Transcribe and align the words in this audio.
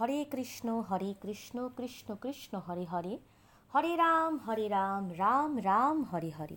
হরে 0.00 0.24
কৃষ্ণ 0.24 0.80
হরে 0.80 1.14
কৃষ্ণ 1.22 1.68
কৃষ্ণ 1.76 2.14
কৃষ্ণ, 2.14 2.58
হরে 2.58 2.84
হরে। 2.84 3.18
হরে 3.74 3.96
রাম 3.96 4.38
হরে 4.38 4.68
রাম 4.68 5.10
রাম 5.18 5.58
রাম, 5.58 6.02
হরে 6.02 6.30
হরে। 6.30 6.56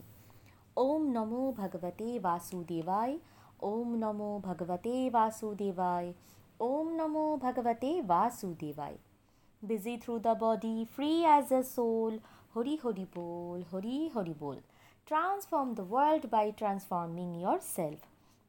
ওম 0.77 1.03
নমো 1.07 1.51
ভগবতে 1.51 2.19
বাসুদেবায়, 2.19 3.19
ওম 3.61 3.95
নমো 3.95 4.39
ভগবতে 4.43 5.09
বাসুদেবায়, 5.09 6.13
ওম 6.59 6.87
নমো 6.93 7.37
ভগবতে 7.37 8.01
বাসুদেবায়। 8.01 8.97
Busy 9.61 9.97
through 9.97 10.19
the 10.19 10.35
body 10.39 10.85
free 10.95 11.21
as 11.21 11.53
a 11.53 11.61
soul 11.61 12.19
Hari 12.55 12.77
Hari 12.83 13.05
bowl, 13.15 13.63
Hari 13.73 14.09
Hari 14.15 14.33
bowl. 14.39 14.57
Transform 15.05 15.73
the 15.73 15.85
world 15.91 16.25
by 16.31 16.51
transforming 16.51 17.39
yourself 17.75 17.99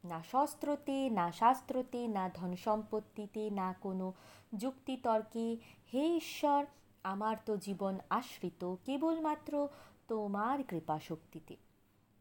না 0.04 0.22
শস্ত্রতে, 0.32 1.10
না 1.10 1.32
শাস্ত্রতে, 1.32 2.08
না 2.08 2.30
ধন 2.34 2.56
সম্পত্তিতে 2.56 3.50
না 3.50 3.74
কোনো 3.80 4.12
যুক্তিতর্কে, 4.56 5.56
হে 5.92 6.16
ঈশ্বর, 6.16 6.64
আমার 7.02 7.36
তো 7.46 7.56
জীবন 7.56 7.98
আশ্রিত, 8.10 8.74
কেবলমাত্র 8.84 9.68
তোমার 10.08 10.64
কৃপা 10.64 11.00
শক্তিতে 11.00 11.56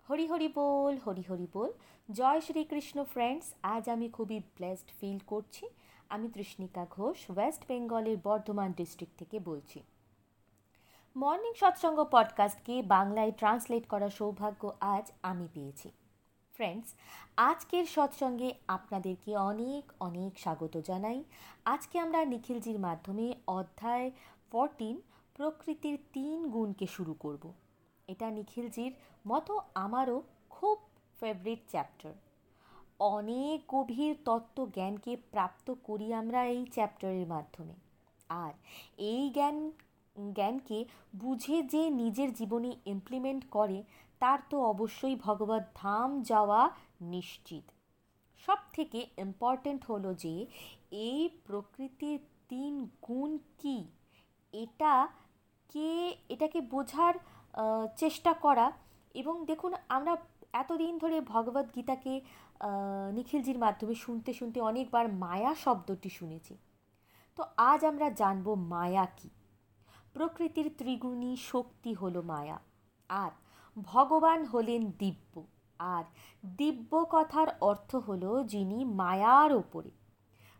হরি 0.09 0.27
হরি 0.27 0.47
বল, 0.55 0.97
হরি 0.97 1.23
হরি 1.29 1.47
বল। 1.53 1.71
জয় 2.11 2.41
শ্রীকৃষ্ণ 2.41 3.03
ফ্রেন্ডস 3.03 3.53
আজ 3.63 3.89
আমি 3.89 4.09
খুবই 4.09 4.39
ব্লেসড 4.39 4.89
ফিল 4.99 5.19
করছি। 5.27 5.65
আমি 6.09 6.27
তৃষ্ণিকা 6.27 6.85
ঘোষ 6.89 7.29
ওয়েস্ট 7.29 7.61
বেঙ্গলের 7.67 8.17
বর্ধমান 8.23 8.71
ডিস্ট্রিক্ট 8.71 9.19
থেকে 9.19 9.39
বলছি। 9.39 9.83
মর্নিং 11.15 11.53
সৎসঙ্গ 11.53 12.03
পডকাস্টকে 12.11 12.81
বাংলায় 12.81 13.31
ট্রান্সলেট 13.31 13.87
করার 13.87 14.09
সৌভাগ্য 14.09 14.73
আজ 14.79 15.11
আমি 15.23 15.47
পেয়েছি। 15.53 15.91
ফ্রেন্ডস 16.53 16.93
আজকের 17.37 17.85
সৎসঙ্গে 17.85 18.53
আপনাদেরকে 18.67 19.37
অনেক 19.37 19.83
অনেক 19.99 20.39
স্বাগত 20.39 20.77
জানাই। 20.77 21.23
আজকে 21.65 21.99
আমরা 21.99 22.25
নিখিলজির 22.25 22.79
মাধ্যমে 22.79 23.35
অধ্যায় 23.47 24.11
ফরটিন 24.51 25.01
প্রকৃতির 25.33 25.97
তিন 26.13 26.49
গুণকে 26.49 26.87
শুরু 26.87 27.13
করব। 27.19 27.53
এটা 28.07 28.31
নিখিলজির 28.31 28.93
মতো 29.27 29.61
আমারও 29.75 30.21
খুব 30.49 30.77
ফেভারিট 31.19 31.59
চ্যাপ্টার 31.69 32.13
অনেক 32.99 33.61
গভীর 33.67 34.15
তত্ত্ব 34.25 34.67
জ্ঞানকে 34.73 35.17
প্রাপ্ত 35.31 35.73
করি 35.83 36.13
আমরা 36.13 36.45
এই 36.45 36.65
চ্যাপ্টারের 36.65 37.27
মাধ্যমে। 37.27 37.73
আর 38.29 38.53
এই 38.97 39.29
জ্ঞান, 39.29 39.71
জ্ঞানকে 40.33 40.85
বুঝে 41.15 41.63
যে 41.63 41.89
নিজের 41.89 42.33
জীবনে 42.33 42.75
ইমপ্লিমেন্ট 42.85 43.43
করে 43.51 43.83
তার 44.23 44.39
তো 44.51 44.57
অবশ্যই 44.73 45.15
ভগবত 45.25 45.63
ধাম 45.81 46.09
যাওয়া 46.31 46.61
নিশ্চিত। 47.13 47.65
সব 48.43 48.59
থেকে 48.75 48.99
ইম্পর্ট্যান্ট 49.25 49.81
হলো 49.91 50.11
যে, 50.23 50.35
এই 51.07 51.21
প্রকৃতির 51.47 52.19
তিন 52.51 52.73
গুণ 53.07 53.31
কি? 53.61 53.77
এটা 54.53 54.93
কে, 55.73 55.91
এটাকে 56.33 56.59
বোঝার 56.73 57.13
চেষ্টা 58.01 58.31
করা 58.45 58.67
এবং 59.21 59.35
দেখুন, 59.45 59.71
আমরা 59.97 60.13
এতদিন 60.61 60.93
ধরে 61.03 61.17
ভগবত 61.33 61.67
গীতাকে 61.75 62.13
নিখিলজির 63.17 63.59
মাধ্যমে 63.65 63.95
শুনতে 64.05 64.31
শুনতে 64.39 64.59
অনেকবার 64.69 65.05
মায়া 65.23 65.51
শব্দটি 65.63 66.09
শুনেছি। 66.09 66.53
তো 67.37 67.41
আজ 67.71 67.79
আমরা 67.91 68.07
জানব 68.21 68.47
মায়া 68.73 69.05
কি? 69.17 69.29
প্রকৃতির 70.13 70.67
ত্রিগুণী 70.77 71.31
শক্তি 71.51 71.91
হলো 72.01 72.21
মায়া। 72.31 72.57
আর 73.09 73.31
ভগবান 73.77 74.39
হলেন 74.45 74.81
দিব্য। 75.01 75.33
আর 75.79 76.03
দিব্য 76.59 76.91
কথার 77.15 77.49
অর্থ 77.69 77.91
হলো 78.07 78.31
যিনি 78.53 78.79
মায়ার 79.01 79.51
ওপরে 79.61 79.91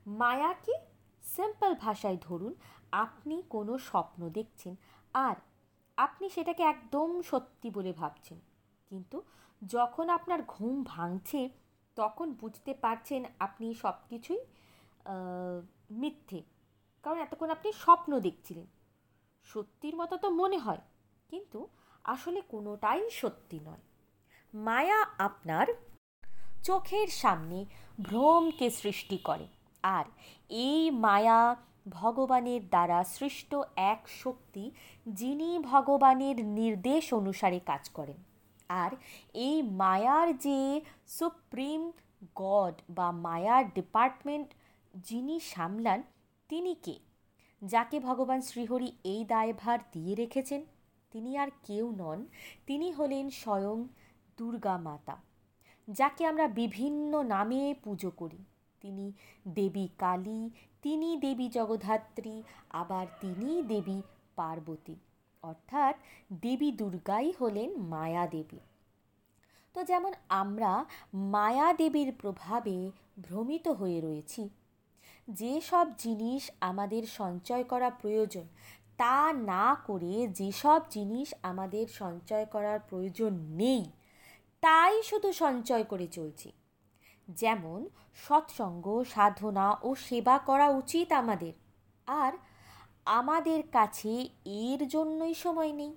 মায়া 0.06 0.52
কি 0.64 0.76
সিম্পল 1.24 1.72
ভাষায় 1.84 2.20
ধরুন, 2.28 2.54
আপনি 3.06 3.36
কোনো 3.56 3.74
স্বপ্ন 3.90 4.22
দেখছেন 4.38 4.74
আর 5.16 5.36
আপনি 5.98 6.26
সেটাকে 6.36 6.64
একদম 6.74 7.10
সত্যি 7.30 7.68
বলে 7.78 7.92
ভাবছেন। 8.02 8.38
কিন্তু 8.92 9.18
যখন 9.62 10.06
আপনার 10.18 10.40
ঘুম 10.54 10.76
ভাঙছে, 10.94 11.42
তখন 11.98 12.28
বুঝতে 12.42 12.72
পারছেন 12.84 13.22
আপনি 13.46 13.68
সব 13.84 13.96
কিছুই 14.10 14.42
মিথ্যে। 16.02 16.40
কারণ 17.04 17.18
এতক্ষণ 17.26 17.50
আপনি 17.58 17.70
স্বপ্ন 17.84 18.12
দেখছিলেন। 18.28 18.68
সত্যির 19.48 19.96
মতো 20.00 20.16
তো 20.24 20.28
মনে 20.42 20.58
হয়, 20.66 20.84
কিন্তু 21.30 21.60
আসলে 22.04 22.42
কোনোটাই 22.42 23.10
সত্যি 23.10 23.60
নয়। 23.66 23.84
মায়া 24.54 25.06
আপনার 25.18 25.68
চোখের 26.64 27.08
সামনে 27.08 27.66
ভ্রমকে 28.02 28.70
সৃষ্টি 28.70 29.18
করে 29.18 29.48
আর 29.84 30.06
এই 30.50 30.92
মায়া 30.92 31.56
ভগবানের 31.90 32.70
দ্বারা 32.70 33.04
সৃষ্ট 33.04 33.56
এক 33.76 34.08
শক্তি 34.08 34.72
যিনি 35.08 35.60
ভগবানের 35.60 36.46
নির্দেশ 36.46 37.14
অনুসারে 37.14 37.60
কাজ 37.60 37.90
করেন। 37.90 38.24
আর 38.70 38.92
এই 39.34 39.62
মায়ার 39.62 40.38
যে 40.38 40.82
সুপ্রিম 41.08 41.92
গড 42.36 42.74
বা 42.90 43.12
মায়ার 43.12 43.74
ডিপার্টমেন্ট 43.74 44.48
যিনি 44.96 45.40
সামলান, 45.40 46.04
তিনি 46.50 46.76
কে? 46.76 47.00
যাকে 47.62 48.00
ভগবান 48.00 48.42
শ্রীহরি 48.42 48.92
এই 49.04 49.26
দায়ভার 49.26 49.80
দিয়ে 49.92 50.16
রেখেছেন 50.16 50.66
তিনি 51.14 51.32
আর 51.38 51.50
কেউ 51.64 51.86
নন, 51.98 52.20
তিনি 52.68 52.88
হলেন 52.92 53.26
স্বয়ং 53.30 53.78
দুর্গা 54.38 54.76
মাতা, 54.78 55.16
যাকে 55.88 56.22
আমরা 56.26 56.46
বিভিন্ন 56.48 57.12
নামে 57.24 57.62
পুজো 57.84 58.12
করি। 58.18 58.42
তিনি 58.82 59.06
দেবী 59.48 59.88
কালী, 59.98 60.42
তিনি 60.82 61.10
দেবী 61.18 61.48
জগধাত্রী 61.50 62.36
আবার 62.70 63.06
তিনি 63.22 63.50
দেবী 63.62 64.02
পার্বতী, 64.36 64.96
অর্থাৎ 65.44 65.96
দেবী 66.42 66.72
দুর্গাই 66.72 67.28
হলেন 67.40 67.70
মায়া 67.76 68.28
দেবী। 68.28 68.60
তো 69.76 69.80
যেমন 69.84 70.14
আমরা 70.42 70.72
মায়া 71.14 71.74
দেবীর 71.74 72.10
প্রভাবে 72.22 72.92
ভ্রমিত 73.20 73.66
হয়ে 73.68 74.00
রয়েছি 74.02 74.50
যেসব 75.28 75.86
জিনিস 75.98 76.44
আমাদের 76.62 77.04
সঞ্চয় 77.20 77.64
করা 77.64 77.90
প্রয়োজন 78.02 78.46
তা 78.98 79.34
না 79.34 79.76
করে 79.88 80.28
যেসব 80.28 80.82
জিনিস 80.90 81.34
আমাদের 81.44 81.88
সঞ্চয় 81.88 82.46
করার 82.46 82.80
প্রয়োজন 82.80 83.34
নেই, 83.34 83.84
তাই 84.62 85.04
শুধু 85.04 85.34
সঞ্চয় 85.34 85.84
করে 85.84 86.08
চলছি। 86.08 86.52
যেমন 87.30 87.90
সৎসঙ্গ, 88.16 89.04
সাধনা 89.04 89.78
ও 89.82 89.96
সেবা 89.96 90.38
করা 90.38 90.70
উচিত 90.70 91.12
আমাদের। 91.12 91.54
আর 92.08 92.34
আমাদের 93.06 93.64
কাছে 93.72 94.30
এর 94.46 94.88
জন্যই 94.88 95.34
সময় 95.34 95.72
নেই। 95.72 95.96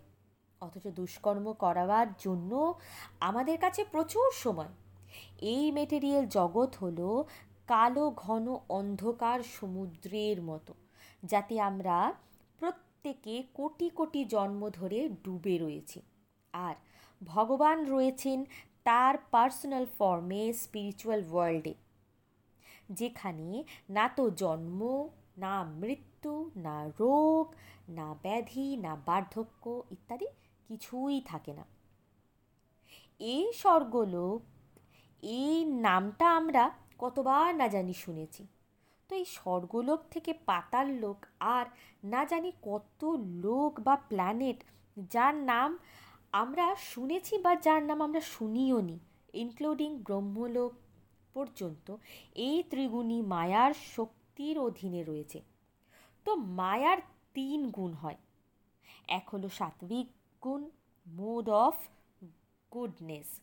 অথচ 0.60 0.86
দুষ্কর্ম 0.86 1.52
করাবার 1.52 2.06
জন্য 2.18 2.78
আমাদের 3.20 3.58
কাছে 3.58 3.84
প্রচুর 3.84 4.32
সময়। 4.32 4.72
এই 5.40 5.72
মেটেরিয়াল 5.72 6.26
জগৎ 6.26 6.76
হলো 6.76 7.24
কালো 7.66 8.10
ঘন 8.10 8.56
অন্ধকার 8.68 9.40
সমুদ্রের 9.60 10.42
মতো, 10.42 10.74
যাতে 11.22 11.60
আমরা 11.60 12.12
প্রত্যেকে 13.06 13.42
কোটি 13.54 13.88
কোটি 13.90 14.20
জন্ম 14.24 14.62
ধরে 14.68 15.08
ডুবে 15.08 15.58
রয়েছি। 15.58 15.98
আর 16.52 16.74
ভগবান 17.22 17.78
রয়েছেন 17.84 18.44
তার 18.84 19.14
পার্সোনাল 19.30 19.86
ফর্মে 19.98 20.52
স্পিরিচুয়াল 20.52 21.22
ওয়ার্ল্ডে 21.30 21.74
যেখানে 22.90 23.64
না 23.90 24.04
তো 24.08 24.30
জন্ম, 24.30 25.08
না 25.38 25.54
মৃত্যু, 25.64 26.50
না 26.56 26.76
রোগ, 27.00 27.54
না 27.88 28.14
ব্যাধি, 28.22 28.76
না 28.76 28.92
বার্ধক্য 29.06 29.64
ইত্যাদি 29.90 30.26
কিছুই 30.68 31.20
থাকে 31.20 31.52
না। 31.52 31.64
এই 33.18 33.52
স্বর্গলোক, 33.52 34.40
এই 35.22 35.64
নামটা 35.64 36.26
আমরা 36.36 36.70
কতবার 36.98 37.54
না 37.54 37.68
জানি 37.68 37.94
শুনেছি। 37.94 38.46
তো 39.10 39.14
এই 39.14 39.24
স্বর্গলোক 39.24 40.00
থেকে 40.10 40.32
পাতাল 40.32 40.86
লোক 40.94 41.26
আর 41.40 41.66
না 42.04 42.24
জানি 42.24 42.52
কত 42.62 43.00
লোক 43.44 43.80
বা 43.80 43.96
প্ল্যানেট 43.96 44.64
যার 45.12 45.34
নাম 45.34 45.78
আমরা 46.32 46.74
শুনেছি 46.74 47.38
বা 47.38 47.52
যার 47.56 47.82
নাম 47.82 48.02
আমরা 48.02 48.20
শুনিও 48.20 48.80
নি 48.80 48.98
ইনক্লুডিং 49.34 49.90
ব্রহ্মলোক 49.98 50.72
পর্যন্ত, 51.34 51.96
এই 52.34 52.62
ত্রিগুণী 52.62 53.22
মায়ার 53.22 53.72
শক্তির 53.94 54.58
অধীনে 54.58 55.04
রয়েছে। 55.04 55.42
তো 56.24 56.36
মায়ার 56.36 56.98
তিন 57.34 57.70
গুণ 57.70 57.92
হয়। 57.92 58.16
এক 59.08 59.24
হলো 59.32 59.48
সাত্বিক 59.48 60.06
গুণ 60.42 60.70
মোড 61.06 61.48
অফ 61.48 61.76
গুডনেস 62.72 63.40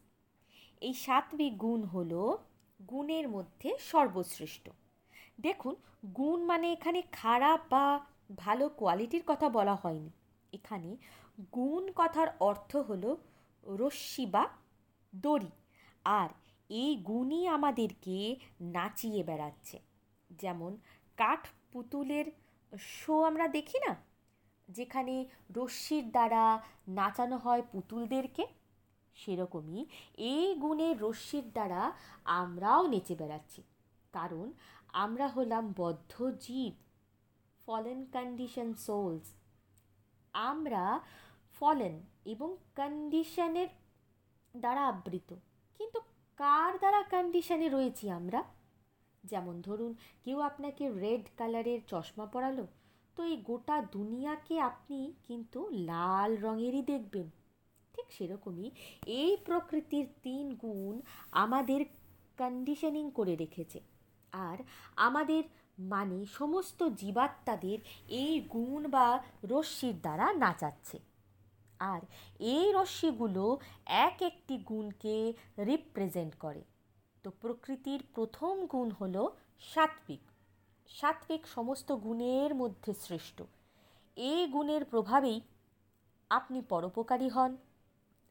এই 0.81 0.94
সাত্বিক 0.94 1.57
গুণ 1.57 1.83
হলো 1.83 2.38
গুণের 2.89 3.30
মধ্যে 3.30 3.69
সর্বশ্রেষ্ঠ। 3.80 4.69
দেখুন, 5.39 5.75
গুণ 6.15 6.44
মানে 6.44 6.74
এখানে 6.74 7.01
খারাপ 7.01 7.59
বা 7.69 8.00
ভালো 8.35 8.69
কোয়ালিটির 8.69 9.24
কথা 9.27 9.50
বলা 9.50 9.75
হয়নি। 9.75 10.09
এখানে 10.53 10.97
গুণ 11.53 11.91
কথার 11.95 12.27
অর্থ 12.39 12.75
হলো 12.75 13.18
রশ্মি 13.63 14.25
বা 14.25 14.47
দড়ি। 15.15 15.50
আর 16.06 16.30
এই 16.69 16.95
গুণই 16.95 17.47
আমাদেরকে 17.47 18.35
নাচিয়ে 18.62 19.24
বেড়াচ্ছে। 19.24 19.80
যেমন 20.30 20.77
কাঠ 21.18 21.47
পুতুলের 21.71 22.25
শো 22.79 23.24
আমরা 23.24 23.47
দেখি 23.47 23.79
না? 23.79 23.95
যেখানে 24.69 25.25
রশ্মির 25.56 26.12
দ্বারা 26.12 26.62
নাচানো 26.88 27.38
হয় 27.38 27.62
পুতুলদেরকে, 27.71 28.47
সেরকমই 29.15 29.86
এই 30.18 30.56
গুণের 30.56 31.01
রশ্মির 31.01 31.51
দ্বারা 31.51 31.91
আমরাও 32.25 32.88
নেচে 32.88 33.15
বেড়াচ্ছি। 33.15 33.63
কারণ 34.13 34.53
আমরা 34.93 35.27
হলাম 35.27 35.73
বদ্ধ 35.77 36.23
জীব 36.39 36.73
ফলেন 37.67 38.05
কন্ডিশন 38.13 38.73
সোলস 38.73 39.33
আমরা 40.33 40.99
ফলেন 41.53 42.01
এবং 42.25 42.57
কন্ডিশনের 42.75 43.67
দ্বারা 44.57 44.87
আবৃত। 44.87 45.33
কিন্তু 45.77 45.99
কার 46.37 46.77
দ্বারা 46.77 47.03
কন্ডিশনে 47.03 47.69
রয়েছি 47.69 48.09
আমরা? 48.09 48.43
যেমন 49.23 49.61
ধরুন, 49.61 49.95
কেউ 50.23 50.39
আপনাকে 50.39 50.89
রেড 50.89 51.29
কালারের 51.37 51.79
চশমা 51.87 52.25
পরালো, 52.25 52.67
তো 53.15 53.23
এই 53.23 53.37
গোটা 53.37 53.81
দুনিয়াকে 53.91 54.59
আপনি 54.59 55.13
কিন্তু 55.27 55.69
লাল 55.69 56.37
রঙেরই 56.37 56.81
দেখবেন। 56.81 57.29
ঠিক 57.93 58.11
সেরকমই 58.11 58.71
এই 59.05 59.37
প্রকৃতির 59.45 60.07
তিন 60.23 60.55
গুণ 60.55 61.01
আমাদের 61.31 61.85
কন্ডিশনিং 62.37 63.11
করে 63.11 63.35
রেখেছে। 63.35 63.92
আর 64.33 64.57
আমাদের 64.95 65.44
মানে 65.80 66.25
সমস্ত 66.25 66.83
জীবাত্মাদের 66.83 67.77
এই 68.09 68.39
গুণ 68.39 68.88
বা 68.88 69.19
রশ্মির 69.44 70.01
দ্বারা 70.01 70.33
নাচাচ্ছে। 70.33 71.00
আর 71.80 72.01
এই 72.39 72.71
রশ্মিগুলো 72.71 73.59
এক 73.85 74.21
একটি 74.21 74.57
গুণকে 74.57 75.33
রিপ্রেজেন্ট 75.59 76.35
করে। 76.35 76.62
তো 77.24 77.31
প্রকৃতির 77.41 78.03
প্রথম 78.15 78.65
গুণ 78.65 78.91
হলো 78.91 79.35
সাত্বিক 79.59 80.19
সাত্বিক 80.89 81.47
সমস্ত 81.47 81.91
গুণের 81.91 82.56
মধ্যে 82.56 82.94
শ্রেষ্ঠ। 82.94 83.41
এই 84.18 84.47
গুণের 84.47 84.86
প্রভাবেই 84.86 85.41
আপনি 86.29 86.62
পরোপকারী 86.62 87.29
হন, 87.29 87.57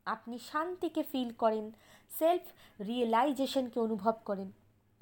আপনি 0.06 0.38
শান্তিকে 0.38 1.02
ফিল 1.02 1.30
করেন 1.32 1.72
সেলফ 2.10 2.42
রিয়েলাইজেশনকে 2.80 3.80
অনুভব 3.80 4.12
করেন। 4.24 4.52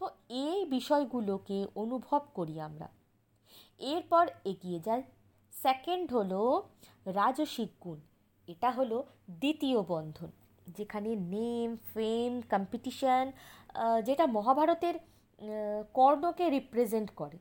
তো 0.01 0.07
এই 0.45 0.59
বিষয়গুলোকে 0.67 1.59
অনুভব 1.83 2.23
করি 2.35 2.55
আমরা। 2.69 2.89
এরপর 3.81 4.25
এগিয়ে 4.45 4.81
যাই। 4.87 5.03
সেকেন্ড 5.53 6.07
হলো 6.13 6.41
রাজসিক 7.19 7.71
গুণ। 7.85 7.99
এটা 8.49 8.71
হলো 8.71 8.99
দ্বিতীয় 9.43 9.79
বন্ধন, 9.89 10.31
যেখানে 10.77 11.11
নেম 11.35 11.71
ফেম 11.95 12.33
কম্পিটিশান 12.53 13.27
যেটা 14.07 14.25
মহাভারতের 14.37 14.97
কর্ণকে 15.95 16.45
রিপ্রেজেন্ট 16.57 17.11
করে। 17.21 17.39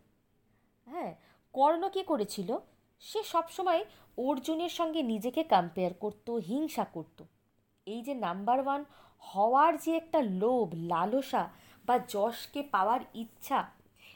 হ্যাঁ 0.87 1.11
কর্ণ 1.53 1.83
কী 1.95 2.01
করেছিল? 2.03 2.49
সে 3.01 3.19
সবসময় 3.23 3.81
অর্জুনের 4.27 4.73
সঙ্গে 4.79 5.01
নিজেকে 5.11 5.41
কম্পেয়ার 5.53 5.93
করতো, 6.03 6.31
হিংসা 6.49 6.85
করতো। 6.95 7.23
এই 7.87 8.01
যে 8.07 8.13
নাম্বার 8.25 8.59
ওয়ান 8.65 8.81
হওয়ার 9.31 9.73
যে 9.83 9.91
একটা 10.01 10.19
লোভ, 10.41 10.67
লালসা 10.91 11.43
বা 11.89 11.99
যশকে 12.07 12.61
পাওয়ার 12.63 13.01
ইচ্ছা, 13.13 13.59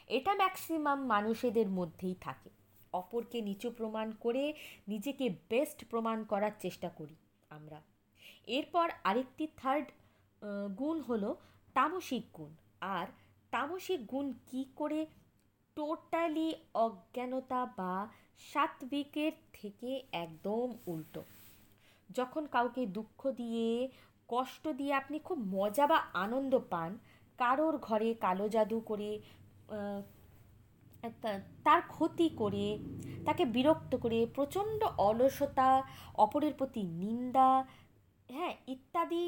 এটা 0.08 0.32
ম্যাক্সিমাম 0.34 1.00
মানুষেদের 1.06 1.68
মধ্যেই 1.68 2.16
থাকে। 2.20 2.50
অপরকে 2.92 3.38
নিচু 3.40 3.68
প্রমাণ 3.70 4.12
করে 4.20 4.44
নিজেকে 4.88 5.26
বেস্ট 5.48 5.84
প্রমাণ 5.90 6.24
করার 6.24 6.54
চেষ্টা 6.58 6.88
করি 6.88 7.16
আমরা। 7.50 7.80
এরপর 8.46 8.90
আরেকটি 9.04 9.46
থার্ড 9.56 9.86
গুণ 10.78 11.00
হলো 11.00 11.30
তামসিক 11.74 12.24
গুণ। 12.34 12.52
আর 12.80 13.06
তামসিক 13.50 14.00
গুণ 14.06 14.32
কি 14.46 14.64
করে 14.76 15.06
টোটালি 15.76 16.48
অজ্ঞানতা 16.74 17.60
বা 17.76 17.94
সাত্বিকের 18.52 19.32
থেকে 19.52 19.90
একদম 20.12 20.68
উল্টো? 20.86 21.22
যখন 22.10 22.46
কাউকে 22.46 22.82
দুঃখ 22.86 23.20
দিয়ে, 23.30 23.88
কষ্ট 24.28 24.64
দিয়ে 24.68 24.92
আপনি 24.94 25.18
খুব 25.18 25.38
মজা 25.38 25.86
বা 25.86 25.98
আনন্দ 26.14 26.58
পান 26.70 26.98
কারোর 27.38 27.74
ঘরে 27.88 28.10
কালো 28.24 28.46
জাদু 28.54 28.78
করে 28.90 29.10
তার 31.66 31.80
ক্ষতি 31.94 32.28
করে, 32.40 32.66
তাকে 33.26 33.44
বিরক্ত 33.54 33.92
করে, 34.04 34.18
প্রচণ্ড 34.36 34.80
অলসতা, 35.08 35.70
অপরের 36.24 36.54
প্রতি 36.58 36.82
নিন্দা 37.02 37.48
হ্যাঁ 38.28 38.54
ইত্যাদি 38.74 39.24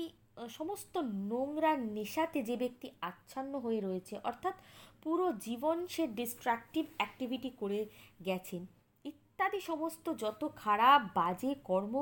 সমস্ত 0.58 0.94
নোংরা 1.30 1.72
নেশাতে 1.96 2.38
যে 2.48 2.56
ব্যক্তি 2.62 2.86
আচ্ছন্ন 3.08 3.52
হয়ে 3.64 3.80
রয়েছে, 3.80 4.14
অর্থাৎ 4.28 4.54
পুরো 5.02 5.26
জীবন 5.46 5.76
সে 5.94 6.04
ডিস্ট্রাকটিভ 6.18 6.84
অ্যাক্টিভিটি 6.96 7.50
করে 7.60 7.80
গেছেন। 8.24 8.62
ইত্যাদি 9.04 9.60
সমস্ত 9.70 10.06
যত 10.22 10.42
খারাপ, 10.56 11.00
বাজে 11.18 11.52
কর্ম 11.68 11.94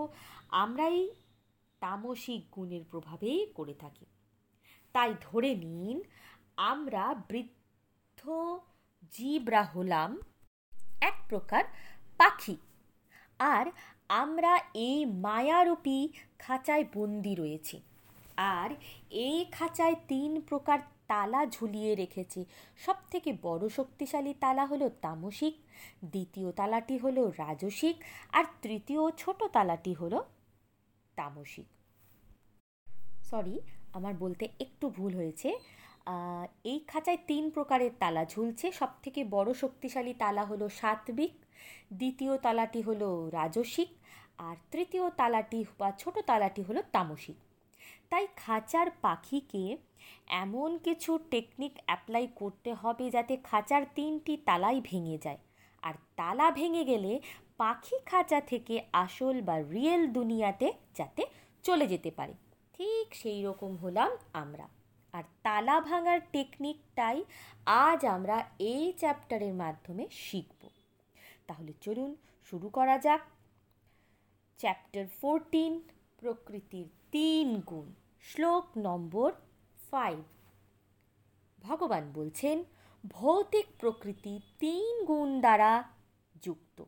আমরাই 0.62 0.98
তামসিক 1.82 2.42
গুণের 2.54 2.84
প্রভাবেই 2.90 3.40
করে 3.58 3.74
থাকি। 3.82 4.06
তাই 4.94 5.14
ধরে 5.20 5.50
নিন, 5.54 6.02
আমরা 6.56 7.04
বৃদ্ধ 7.28 8.20
জীবরা 9.12 9.62
হলাম 9.62 10.10
এক 11.00 11.16
প্রকার 11.28 11.64
পাখি। 12.18 12.56
আর 13.38 13.66
আমরা 14.08 14.52
এই 14.74 14.98
মায়ারূপী 15.06 16.08
খাঁচায় 16.38 16.84
বন্দি 16.94 17.34
রয়েছি। 17.34 17.76
আর 18.36 18.70
এই 19.10 19.44
খাঁচায় 19.52 19.96
তিন 20.08 20.40
প্রকার 20.40 20.78
তালা 21.06 21.46
ঝুলিয়ে 21.46 21.94
রেখেছে। 21.94 22.44
সব 22.76 22.94
থেকে 23.10 23.30
বড় 23.42 23.68
শক্তিশালী 23.68 24.34
তালা 24.34 24.64
হলো 24.66 24.86
তামসিক, 24.88 25.54
দ্বিতীয় 26.04 26.52
তালাটি 26.52 26.98
হলো 26.98 27.22
রাজসিক, 27.38 27.96
আর 28.32 28.44
তৃতীয় 28.62 29.10
ছোট 29.10 29.44
তালাটি 29.44 29.92
হলো 29.92 30.24
তামসিক। 31.16 31.68
সরি 33.24 33.60
আমার 33.98 34.14
বলতে 34.24 34.44
একটু 34.64 34.86
ভুল 34.96 35.12
হয়েছে। 35.20 35.48
এই 36.72 36.78
খাঁচায় 36.90 37.20
তিন 37.30 37.44
প্রকারের 37.56 37.92
তালা 38.02 38.22
ঝুলছে। 38.32 38.66
সব 38.80 38.90
থেকে 39.04 39.20
বড় 39.36 39.50
শক্তিশালী 39.62 40.12
তালা 40.22 40.42
হলো 40.50 40.66
সাত্বিক, 40.80 41.32
দ্বিতীয় 42.00 42.32
তালাটি 42.44 42.80
হলো 42.88 43.08
রাজসিক, 43.38 43.90
আর 44.46 44.56
তৃতীয় 44.72 45.06
তালাটি 45.20 45.60
বা 45.80 45.88
ছোট 46.00 46.16
তালাটি 46.28 46.62
হলো 46.68 46.80
তামসিক। 46.94 47.38
তাই 48.10 48.24
খাঁচার 48.42 48.86
পাখিকে 49.04 49.64
এমন 50.42 50.70
কিছু 50.86 51.10
টেকনিক 51.32 51.74
অ্যাপ্লাই 51.86 52.24
করতে 52.40 52.70
হবে 52.82 53.04
যাতে 53.16 53.34
খাঁচার 53.48 53.82
তিনটি 53.96 54.32
তালাই 54.48 54.78
ভেঙে 54.90 55.16
যায়। 55.24 55.40
আর 55.82 55.94
তালা 56.18 56.46
ভেঙে 56.58 56.82
গেলে 56.90 57.12
পাখি 57.60 57.96
খাঁচা 58.10 58.38
থেকে 58.50 58.74
আসল 59.04 59.36
বা 59.48 59.56
রিয়েল 59.74 60.02
দুনিয়াতে 60.16 60.68
যাতে 60.98 61.22
চলে 61.64 61.86
যেতে 61.92 62.10
পারে। 62.18 62.34
ঠিক 62.74 63.14
সেই 63.14 63.42
রকম 63.42 63.76
হলাম 63.76 64.10
আমরা। 64.32 64.68
আর 65.12 65.22
তালা 65.42 65.80
ভাঙার 65.80 66.20
টেকনিকটাই 66.32 67.24
আজ 67.66 68.06
আমরা 68.06 68.50
এই 68.58 68.92
চ্যাপ্টারের 68.92 69.54
মাধ্যমে 69.54 70.08
শিখব। 70.10 70.68
তাহলে 71.46 71.72
চলুন 71.80 72.16
শুরু 72.42 72.68
করা 72.68 72.98
যাক। 72.98 73.20
চ্যাপ্টার 74.58 75.06
ফোরটিন 75.20 75.88
প্রকৃতির 76.16 76.88
তিন 77.10 77.60
গুণ, 77.60 77.94
শ্লোক 78.20 78.66
নম্বর 78.76 79.32
ফাইভ 79.90 80.18
ভগবান 81.62 82.12
বলছেন, 82.14 82.64
ভৌতিক 83.06 83.66
প্রকৃতি 83.78 84.40
তিন 84.58 85.04
গুণ 85.04 85.40
দ্বারা 85.40 85.84
যুক্ত। 86.42 86.84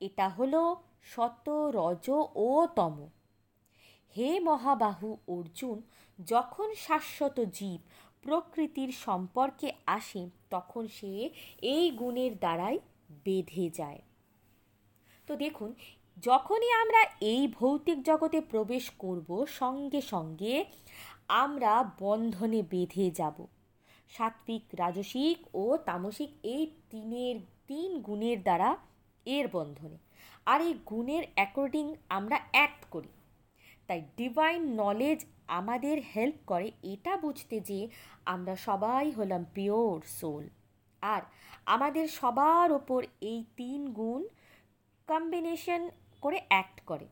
এটা 0.00 0.28
হলো 0.28 0.82
শত 1.02 1.48
রজ 1.48 2.10
ও 2.34 2.66
তম। 2.76 3.08
হে 4.16 4.40
মহাবাহু 4.40 5.16
অর্জুন, 5.28 5.82
যখন 6.18 6.74
শাশ্বত 6.74 7.40
জীব 7.40 7.80
প্রকৃতির 8.22 8.92
সম্পর্কে 8.92 9.72
আসে, 9.86 10.30
তখন 10.50 10.86
সে 10.88 11.30
এই 11.62 11.90
গুণের 11.90 12.38
দ্বারাই 12.38 12.78
বেঁধে 13.24 13.70
যায়। 13.70 14.02
তো 15.26 15.36
দেখুন, 15.36 15.74
যখনই 16.22 16.72
আমরা 16.72 17.02
এই 17.20 17.48
ভৌতিক 17.48 18.02
জগতে 18.02 18.40
প্রবেশ 18.40 18.90
করব, 18.98 19.46
সঙ্গে 19.46 20.00
সঙ্গে 20.00 20.64
আমরা 21.28 21.92
বন্ধনে 21.98 22.62
বেঁধে 22.62 23.10
যাব। 23.10 23.46
সাত্বিক 24.08 24.62
রাজসিক 24.78 25.38
ও 25.54 25.76
তামসিক 25.76 26.30
এই 26.42 26.70
তিনের, 26.90 27.36
তিন 27.66 28.00
গুণের 28.00 28.42
দ্বারা 28.42 28.76
এর 29.26 29.48
বন্ধনে। 29.48 29.98
আর 30.46 30.60
এই 30.60 30.74
গুণের 30.86 31.24
অ্যাকর্ডিং 31.34 31.94
আমরা 32.08 32.38
অ্যাক্ট 32.50 32.84
করি। 32.90 33.08
তাই 33.86 34.00
ডিভাইন 34.16 34.62
নলেজ 34.80 35.24
আমাদের 35.48 36.02
হেল্প 36.16 36.34
করে। 36.46 36.72
এটা 36.82 37.16
বুঝতে 37.16 37.60
যে 37.60 37.88
আমরা 38.26 38.56
সবাই 38.56 39.10
হলাম 39.10 39.44
পিওর 39.54 40.00
সোল 40.06 40.48
আর 41.02 41.22
আমাদের 41.66 42.08
সবার 42.08 42.72
ওপর 42.72 43.06
এই 43.20 43.44
তিন 43.56 43.90
গুণ 43.92 44.22
কম্বিনেশন 45.06 45.90
করে 46.20 46.40
অ্যাক্ট 46.48 46.80
করে। 46.86 47.06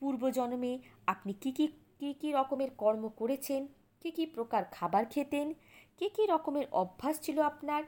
পূর্বজন্মে 0.00 0.78
আপনি 1.06 1.32
কী 1.32 1.50
কী 1.52 1.66
কী 1.98 2.12
কী 2.12 2.32
রকমের 2.32 2.70
কর্ম 2.70 3.08
করেছেন? 3.08 3.66
কী 4.00 4.10
কী 4.10 4.26
প্রকার 4.26 4.64
খাবার 4.64 5.04
খেতেন? 5.10 5.54
কী 5.98 6.08
কী 6.08 6.26
রকমের 6.26 6.66
অভ্যাস 6.72 7.20
ছিল 7.20 7.40
আপনার? 7.40 7.82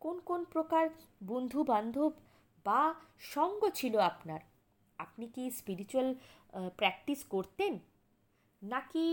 কোন 0.00 0.20
কোন 0.20 0.44
প্রকার 0.44 0.88
বন্ধু 1.26 1.64
বান্ধব 1.64 2.12
বা 2.64 2.94
সঙ্গ 3.18 3.68
ছিল 3.74 3.98
আপনার? 3.98 4.40
আপনি 5.04 5.26
কি 5.34 5.44
স্পিরিচুয়াল 5.60 6.08
প্র্যাকটিস 6.78 7.20
করতেন? 7.34 7.72
নাকি 8.62 9.06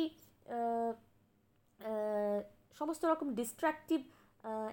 সমস্ত 2.80 3.04
রকম 3.12 3.28
ডিস্ট্রাকটিভ 3.40 4.00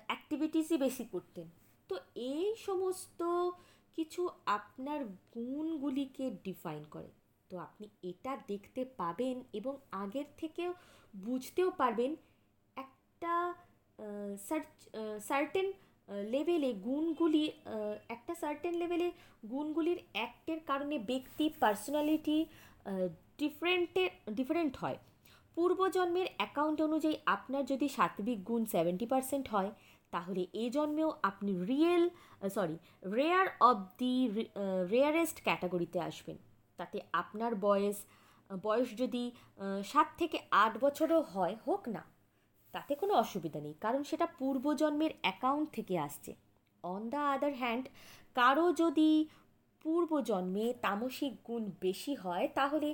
অ্যাক্টিভিটিসই 0.08 0.78
বেশি 0.86 1.04
করতেন? 1.12 1.46
তো 1.88 1.94
এই 2.32 2.48
সমস্ত 2.66 3.20
কিছু 3.96 4.22
আপনার 4.58 5.00
গুণগুলিকে 5.36 6.26
ডিফাইন 6.46 6.82
করে। 6.94 7.10
তো 7.50 7.54
আপনি 7.66 7.86
এটা 8.10 8.32
দেখতে 8.50 8.82
পাবেন 9.00 9.36
এবং 9.58 9.74
আগের 10.02 10.28
থেকেও 10.40 10.70
বুঝতেও 11.26 11.70
পারবেন 11.80 12.12
একটা 12.76 13.34
সার্টেন 15.28 15.68
লেভেলে 16.08 16.70
গুণগুলি 16.86 17.44
একটা 18.14 18.34
সার্টেন 18.40 18.74
লেভেলে 18.82 19.08
গুণগুলির 19.52 20.00
অ্যাক্টের 20.14 20.60
কারণে 20.70 20.96
ব্যক্তি 21.10 21.44
পার্সোনালিটি 21.62 22.38
ডিফারেন্টে 23.40 24.04
ডিফারেন্ট 24.38 24.74
হয়। 24.82 24.98
পূর্বজন্মের 25.56 26.28
অ্যাকাউন্ট 26.38 26.78
অনুযায়ী 26.88 27.16
আপনার 27.26 27.62
যদি 27.72 27.86
সাত্বিক 27.96 28.38
গুণ 28.48 28.62
সেভেন্টি 28.74 29.06
পার্সেন্ট 29.12 29.46
হয়, 29.54 29.70
তাহলে 30.12 30.42
এ 30.62 30.64
জন্মেও 30.76 31.10
আপনি 31.30 31.52
real 31.70 32.04
sorry 32.56 32.76
rare 33.18 33.46
of 33.68 33.78
the 34.00 34.14
rarest 34.94 35.38
ক্যাটাগরিতে 35.46 35.98
আসবেন। 36.08 36.36
তাতে 36.78 36.98
আপনার 37.12 37.52
বয়স 37.66 37.98
বয়স 38.66 38.88
যদি 39.02 39.24
সাত 39.92 40.08
থেকে 40.20 40.38
আট 40.62 40.72
বছরও 40.84 41.20
হয়, 41.32 41.54
হোক 41.66 41.82
না 41.94 42.02
তাতে 42.74 42.92
কোনো 42.94 43.12
অসুবিধা 43.14 43.60
নেই, 43.60 43.74
কারণ 43.80 44.02
সেটা 44.02 44.26
পূর্বজন্মের 44.38 45.12
অ্যাকাউন্ট 45.22 45.68
থেকে 45.72 45.94
আসছে। 45.98 46.30
অন 46.84 47.02
দ্য 47.08 47.20
আদার 47.34 47.54
হ্যান্ড 47.54 47.84
কারও 48.34 48.66
যদি 48.72 49.10
পূর্বজন্মে 49.84 50.66
তামসিক 50.82 51.32
গুণ 51.46 51.62
বেশি 51.80 52.12
হয়, 52.14 52.46
তাহলে 52.54 52.88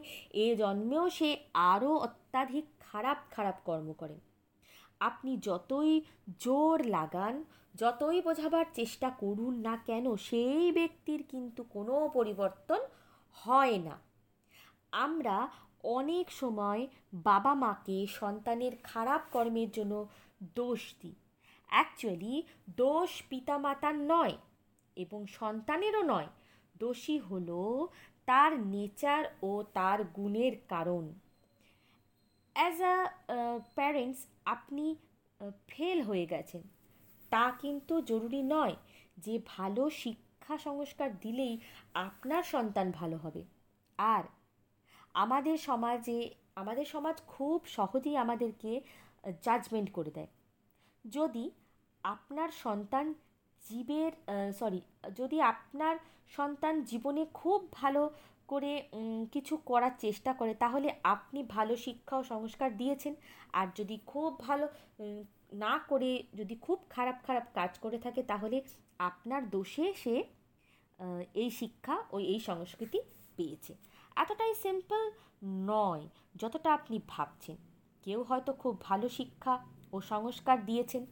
এ 0.44 0.46
জন্মেও 0.56 1.06
সে 1.10 1.30
আরও 1.72 1.90
অত্যাধিক 1.96 2.66
খারাপ 2.80 3.18
খারাপ 3.30 3.56
কর্ম 3.64 3.88
করেন 3.92 4.20
আপনি 5.00 5.32
যতই 5.36 5.92
জোর 6.38 6.78
লাগান, 6.86 7.34
যতই 7.74 8.18
বোঝাবার 8.20 8.66
চেষ্টা 8.74 9.08
করুন 9.10 9.54
না 9.60 9.74
কেন, 9.88 10.06
সেই 10.28 10.72
ব্যক্তির 10.72 11.20
কিন্তু 11.22 11.60
কোনো 11.74 11.94
পরিবর্তন 12.14 12.80
হয় 13.36 13.76
না। 13.78 13.94
আমরা 14.92 15.36
অনেক 15.96 16.26
সময় 16.32 16.86
বাবা 17.14 17.54
মাকে 17.54 18.06
সন্তানের 18.06 18.74
খারাপ 18.82 19.22
কর্মের 19.32 19.70
জন্য 19.70 19.94
দোষ 20.54 20.94
দিই। 21.00 21.14
অ্যাকচুয়ালি 21.68 22.42
দোষ 22.76 23.10
পিতামাতার 23.28 23.94
নয় 23.94 24.36
এবং 24.96 25.26
সন্তানেরও 25.26 26.02
নয়। 26.02 26.28
দোষী 26.78 27.18
হল 27.18 27.50
তার 28.26 28.52
নেচার 28.60 29.24
ও 29.42 29.62
তার 29.74 30.04
গুণের 30.04 30.54
কারণ। 30.68 31.04
অ্যাজ 32.56 32.82
আ 32.82 32.94
প্যারেন্টস 33.74 34.20
আপনি 34.44 34.84
ফেল 35.68 36.02
হয়ে 36.02 36.26
গেছেন। 36.26 36.62
তা 37.30 37.44
কিন্তু 37.60 37.94
জরুরি 38.00 38.42
নয় 38.42 38.74
যে 39.18 39.34
ভালো 39.46 39.82
শিক্ষা 39.90 40.58
সংস্কার 40.58 41.10
দিলেই 41.18 41.54
আপনার 41.94 42.42
সন্তান 42.42 42.90
ভালো 42.90 43.16
হবে। 43.16 43.42
আর 43.98 44.24
আমাদের 45.24 45.56
সমাজে, 45.68 46.18
আমাদের 46.60 46.86
সমাজ 46.94 47.16
খুব 47.34 47.58
সহজেই 47.76 48.16
আমাদেরকে 48.24 48.72
জাজমেন্ট 49.44 49.88
করে 49.96 50.10
দেয়। 50.16 50.30
যদি 51.04 51.44
আপনার 52.04 52.50
সন্তান 52.64 53.06
জীবের 53.62 54.12
সরি 54.60 54.80
যদি 55.20 55.36
আপনার 55.52 55.94
সন্তান 56.36 56.74
জীবনে 56.90 57.22
খুব 57.40 57.60
ভালো 57.80 58.02
করে 58.52 58.72
কিছু 59.34 59.54
করার 59.70 59.94
চেষ্টা 60.04 60.32
করে, 60.40 60.52
তাহলে 60.64 60.88
আপনি 61.14 61.40
ভালো 61.56 61.74
শিক্ষা 61.86 62.14
ও 62.20 62.22
সংস্কার 62.32 62.70
দিয়েছেন। 62.80 63.14
আর 63.60 63.66
যদি 63.78 63.96
খুব 64.12 64.30
ভালো 64.46 64.66
না 65.64 65.74
করে, 65.90 66.10
যদি 66.40 66.54
খুব 66.66 66.78
খারাপ 66.94 67.18
খারাপ 67.26 67.46
কাজ 67.58 67.72
করে 67.84 67.98
থাকে, 68.04 68.20
তাহলে 68.32 68.56
আপনার 69.08 69.42
দোষে 69.54 69.86
সে 70.02 70.14
এই 71.42 71.50
শিক্ষা 71.60 71.96
ও 72.14 72.16
এই 72.32 72.40
সংস্কৃতি 72.48 72.98
পেয়েছে। 73.36 73.72
এতটাই 74.22 74.54
সিম্পল 74.64 75.02
নয় 75.70 76.04
যতটা 76.34 76.68
আপনি 76.72 76.96
ভাবছেন। 77.08 77.56
কেউ 78.04 78.20
হয়তো 78.22 78.52
খুব 78.52 78.74
ভালো 78.80 79.08
শিক্ষা 79.08 79.54
ও 79.92 79.96
সংস্কার 80.12 80.56
দিয়েছেন, 80.64 81.02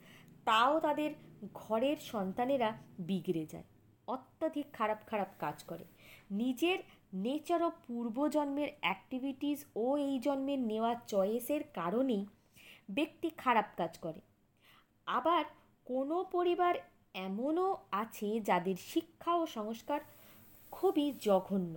তাও 0.45 0.81
তাদের 0.81 1.11
ঘরের 1.55 1.97
সন্তানেরা 2.13 2.71
বিগড়ে 2.99 3.45
যায়, 3.47 3.67
অত্যাধিক 4.09 4.67
খারাপ 4.73 5.01
খারাপ 5.07 5.31
কাজ 5.39 5.57
করে। 5.65 5.85
নিজের 6.31 6.79
নেচার 7.25 7.61
ও 7.63 7.71
পূর্বজন্মের 7.87 8.71
অ্যাক্টিভিটিস 8.81 9.59
ও 9.77 9.87
এই 10.09 10.17
জন্মের 10.19 10.59
নেওয়া 10.59 10.93
চয়েসের 11.07 11.63
কারণেই 11.75 12.23
ব্যক্তি 12.91 13.29
খারাপ 13.43 13.69
কাজ 13.77 13.93
করে। 13.99 14.21
আবার 15.07 15.45
কোনো 15.87 16.17
পরিবার 16.25 16.75
এমনও 17.27 17.69
আছে 17.93 18.29
যাদের 18.41 18.77
শিক্ষা 18.93 19.33
ও 19.35 19.43
সংস্কার 19.47 20.01
খুবই 20.73 21.07
জঘন্য। 21.27 21.75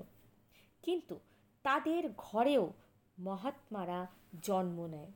কিন্তু 0.84 1.20
তাদের 1.64 2.10
ঘরেও 2.18 2.74
মহাত্মারা 3.20 4.08
জন্ম 4.42 4.86
নেয়। 4.86 5.12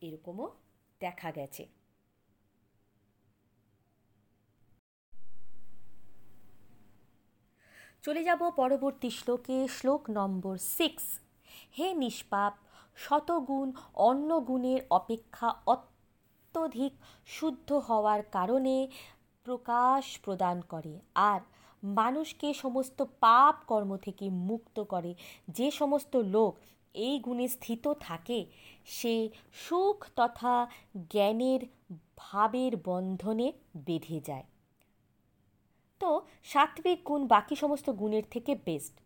এরকমও 0.00 0.50
দেখা 1.00 1.32
গেছে। 1.32 1.68
চলে 8.02 8.24
যাব 8.24 8.50
পরবর্তী 8.50 9.10
শ্লোকে, 9.10 9.68
শ্লোক 9.68 10.10
নম্বর 10.10 10.58
সিক্স 10.58 11.20
হে 11.78 11.94
নিষ্পাপ, 11.94 12.56
শতগুণ 12.96 13.72
অন্য 13.94 14.40
গুণের 14.40 14.80
অপেক্ষা 14.90 15.54
অত্যধিক 15.66 16.92
শুদ্ধ 17.26 17.72
হওয়ার 17.72 18.22
কারণে 18.22 18.88
প্রকাশ 19.44 20.18
প্রদান 20.22 20.60
করে। 20.60 21.00
আর 21.14 21.40
মানুষকে 21.82 22.54
সমস্ত 22.54 23.04
পাপ 23.20 23.54
কর্ম 23.66 23.96
থেকে 23.96 24.30
মুক্ত 24.30 24.80
করে। 24.80 25.14
যে 25.48 25.70
সমস্ত 25.70 26.16
লোক 26.16 26.58
এই 26.94 27.18
গুণে 27.18 27.48
স্থিত 27.48 27.92
থাকে, 28.00 28.46
সে 28.84 29.30
সুখ 29.52 30.06
তথা 30.16 30.66
জ্ঞানের 31.10 31.60
ভাবের 32.16 32.76
বন্ধনে 32.76 33.52
বেঁধে 33.76 34.20
যায়। 34.20 34.44
তো 36.00 36.26
সাত্বিক 36.44 37.04
গুণ 37.04 37.26
বাকি 37.26 37.56
সমস্ত 37.56 37.90
গুণের 37.90 38.22
থেকে 38.30 38.54
বেস্ট 38.64 39.00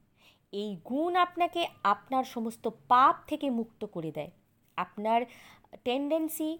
এই 0.53 0.77
গুণ 0.85 1.17
আপনাকে 1.17 1.67
আপনার 1.83 2.25
সমস্ত 2.25 2.69
পাপ 2.89 3.17
থেকে 3.27 3.51
মুক্ত 3.51 3.85
করে 3.85 4.13
দেয়। 4.13 4.31
আপনার 4.77 5.23
টেন্ডেন্সি 5.85 6.59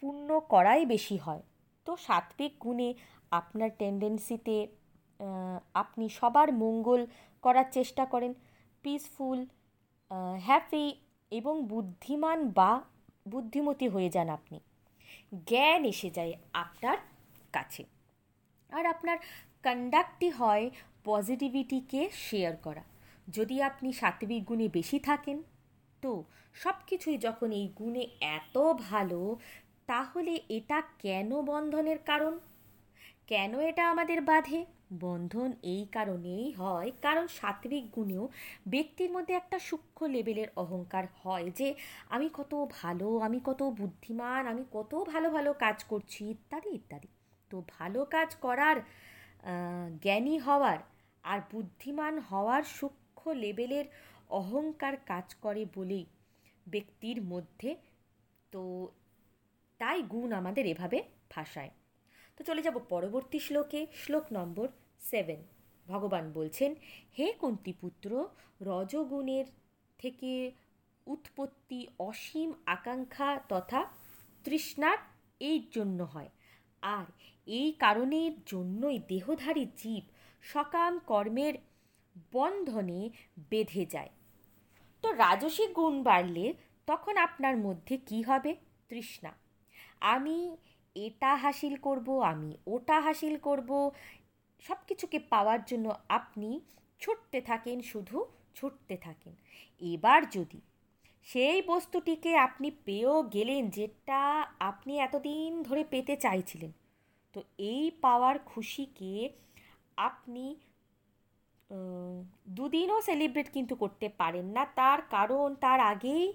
পূর্ণ 0.00 0.40
করাই 0.40 0.86
বেশি 0.86 1.16
হয়। 1.16 1.42
তো 1.84 1.96
সাত্বিক 1.96 2.52
গুণে 2.60 2.94
আপনার 3.30 3.70
টেন্ডেন্সিতে 3.78 4.66
আপনি 5.74 6.08
সবার 6.08 6.52
মঙ্গল 6.52 7.06
করার 7.42 7.64
চেষ্টা 7.70 8.04
করেন। 8.04 8.34
পিসফুল 8.82 9.46
হ্যাপি 10.40 10.94
এবং 11.30 11.66
বুদ্ধিমান 11.66 12.48
বা 12.48 12.82
বুদ্ধিমতী 13.28 13.88
হয়ে 13.88 14.10
যান 14.10 14.28
আপনি। 14.28 14.60
জ্ঞান 15.46 15.84
এসে 15.84 16.10
যায় 16.10 16.34
আপনার 16.52 16.98
কাছে। 17.52 17.84
আর 18.70 18.86
আপনার 18.86 19.18
কন্ডাক্টই 19.62 20.30
হয় 20.30 20.70
পজিটিভিটিকে 21.04 22.10
শেয়ার 22.12 22.56
করা। 22.56 22.84
যদি 23.28 23.62
আপনি 23.62 23.92
সাত্বিক 23.92 24.44
গুণে 24.44 24.68
বেশি 24.68 24.98
থাকেন, 24.98 25.42
তো 26.02 26.24
সব 26.54 26.74
কিছুই 26.86 27.18
যখন 27.18 27.52
এই 27.52 27.68
গুণে 27.78 28.08
এত 28.20 28.72
ভালো, 28.72 29.36
তাহলে 29.86 30.40
এটা 30.48 30.82
কেন 30.98 31.42
বন্ধনের 31.42 31.98
কারণ? 31.98 32.38
কেন 33.26 33.60
এটা 33.60 33.90
আমাদের 33.90 34.20
বাধে? 34.20 34.77
বন্ধন 34.90 35.52
এই 35.62 35.86
কারণেই 35.92 36.52
হয়, 36.52 36.92
কারণ 37.02 37.26
সাত্বিক 37.26 37.90
গুণেও 37.90 38.28
ব্যক্তির 38.66 39.10
মধ্যে 39.10 39.34
একটা 39.34 39.58
সূক্ষ্ম 39.58 40.06
লেভেলের 40.06 40.48
অহংকার 40.56 41.04
হয় 41.24 41.50
যে 41.50 41.74
আমি 42.08 42.30
কত 42.32 42.66
ভালো, 42.70 43.18
আমি 43.18 43.40
কত 43.44 43.62
বুদ্ধিমান, 43.62 44.46
আমি 44.46 44.64
কত 44.72 45.04
ভালো 45.04 45.30
ভালো 45.30 45.52
কাজ 45.52 45.84
করছি, 45.84 46.30
ইত্যাদি 46.30 46.68
ইত্যাদি। 46.68 47.08
তো 47.50 47.62
ভালো 47.68 48.04
কাজ 48.04 48.34
করার 48.34 48.76
জ্ঞানী 50.02 50.38
হওয়ার 50.38 50.78
আর 51.24 51.40
বুদ্ধিমান 51.52 52.18
হওয়ার 52.18 52.62
সূক্ষ্ম 52.62 53.30
লেভেলের 53.32 53.84
অহংকার 54.30 54.96
কাজ 55.06 55.34
করে 55.34 55.66
বলেই 55.74 56.06
ব্যক্তির 56.68 57.22
মধ্যে, 57.22 57.76
তো 58.52 58.88
তাই 59.78 60.02
গুণ 60.02 60.32
আমাদের 60.32 60.66
এভাবে 60.66 61.02
ভাষায় 61.30 61.70
তো 62.38 62.44
চলে 62.44 62.62
যাব 62.62 62.80
পরবর্তী 62.88 63.38
শ্লোকে, 63.38 63.86
শ্লোক 63.94 64.24
নম্বর 64.32 64.68
সেভেন 65.00 65.42
ভগবান 65.86 66.32
বলছেন, 66.32 66.74
হে 67.18 67.32
কুন্তিপুত্র, 67.32 68.28
রজগুণের 68.60 69.44
থেকে 69.98 70.52
উৎপত্তি 71.06 71.86
অসীম 71.98 72.52
আকাঙ্ক্ষা 72.66 73.40
তথা 73.48 73.86
তৃষ্ণার 74.44 74.98
এই 75.40 75.66
জন্য 75.70 76.02
হয়। 76.02 76.28
আর 76.82 77.04
এই 77.46 77.72
কারণের 77.72 78.32
জন্যই 78.46 78.98
দেহধারী 78.98 79.66
জীব 79.76 80.04
সকাম 80.42 80.98
কর্মের 80.98 81.54
বন্ধনে 82.32 83.10
বেঁধে 83.50 83.86
যায়। 83.86 84.08
তো 85.02 85.12
রাজসিক 85.12 85.72
গুণ 85.72 86.02
বাড়লে 86.02 86.54
তখন 86.86 87.16
আপনার 87.16 87.56
মধ্যে 87.56 87.96
কি 87.96 88.22
হবে? 88.22 88.56
তৃষ্ণা। 88.88 89.32
আমি 90.00 90.56
এটা 90.96 91.30
হাসিল 91.36 91.74
করব, 91.76 92.08
আমি 92.32 92.50
ওটা 92.66 92.96
হাসিল 93.00 93.34
করব 93.38 93.70
সব 94.64 94.78
কিছুকে 94.88 95.18
পাওয়ার 95.32 95.60
জন্য 95.64 95.86
আপনি 96.08 96.50
ছুটতে 97.00 97.38
থাকেন, 97.40 97.80
শুধু 97.80 98.16
ছুটতে 98.54 98.96
থাকেন। 98.96 99.32
এবার 99.80 100.20
যদি 100.30 100.60
সেই 101.26 101.62
বস্তুটিকে 101.62 102.30
আপনি 102.36 102.68
পেয়েও 102.84 103.16
গেলেন, 103.34 103.62
যেটা 103.70 104.20
আপনি 104.60 104.92
এতদিন 104.98 105.50
ধরে 105.62 105.82
পেতে 105.84 106.14
চাইছিলেন, 106.16 106.72
তো 107.34 107.40
এই 107.58 107.84
পাওয়ার 108.00 108.36
খুশিকে 108.38 109.12
আপনি 109.96 110.44
দুদিনও 112.56 112.98
সেলিব্রেট 113.00 113.48
কিন্তু 113.50 113.74
করতে 113.76 114.06
পারেন 114.20 114.46
না। 114.46 114.62
তার 114.64 115.00
কারণ, 115.10 115.48
তার 115.54 115.80
আগেই 115.92 116.26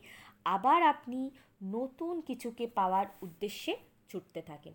আবার 0.45 0.79
আপনি 0.83 1.19
নতুন 1.75 2.13
কিছুকে 2.21 2.65
পাওয়ার 2.67 3.07
উদ্দেশ্যে 3.21 3.73
ছুটতে 4.09 4.41
থাকেন। 4.41 4.73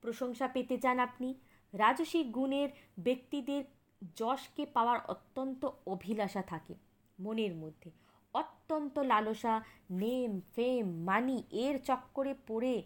প্রশংসা 0.00 0.48
পেতে 0.48 0.78
চান 0.78 0.98
আপনি। 0.98 1.34
রাজসিক 1.72 2.32
গুণের 2.32 2.68
ব্যক্তিদের 2.98 3.64
যশকে 4.16 4.66
পাওয়ার 4.66 4.98
অত্যন্ত 5.08 5.68
অভিলাষা 5.86 6.42
থাকে 6.42 6.74
মনের 7.20 7.54
মধ্যে। 7.54 7.90
অত্যন্ত 8.34 8.98
লালসা, 8.98 9.62
নেম, 9.90 10.40
ফেম, 10.54 11.04
মানি 11.04 11.42
এর 11.50 11.82
চক্করে 11.82 12.34
পড়ে 12.46 12.82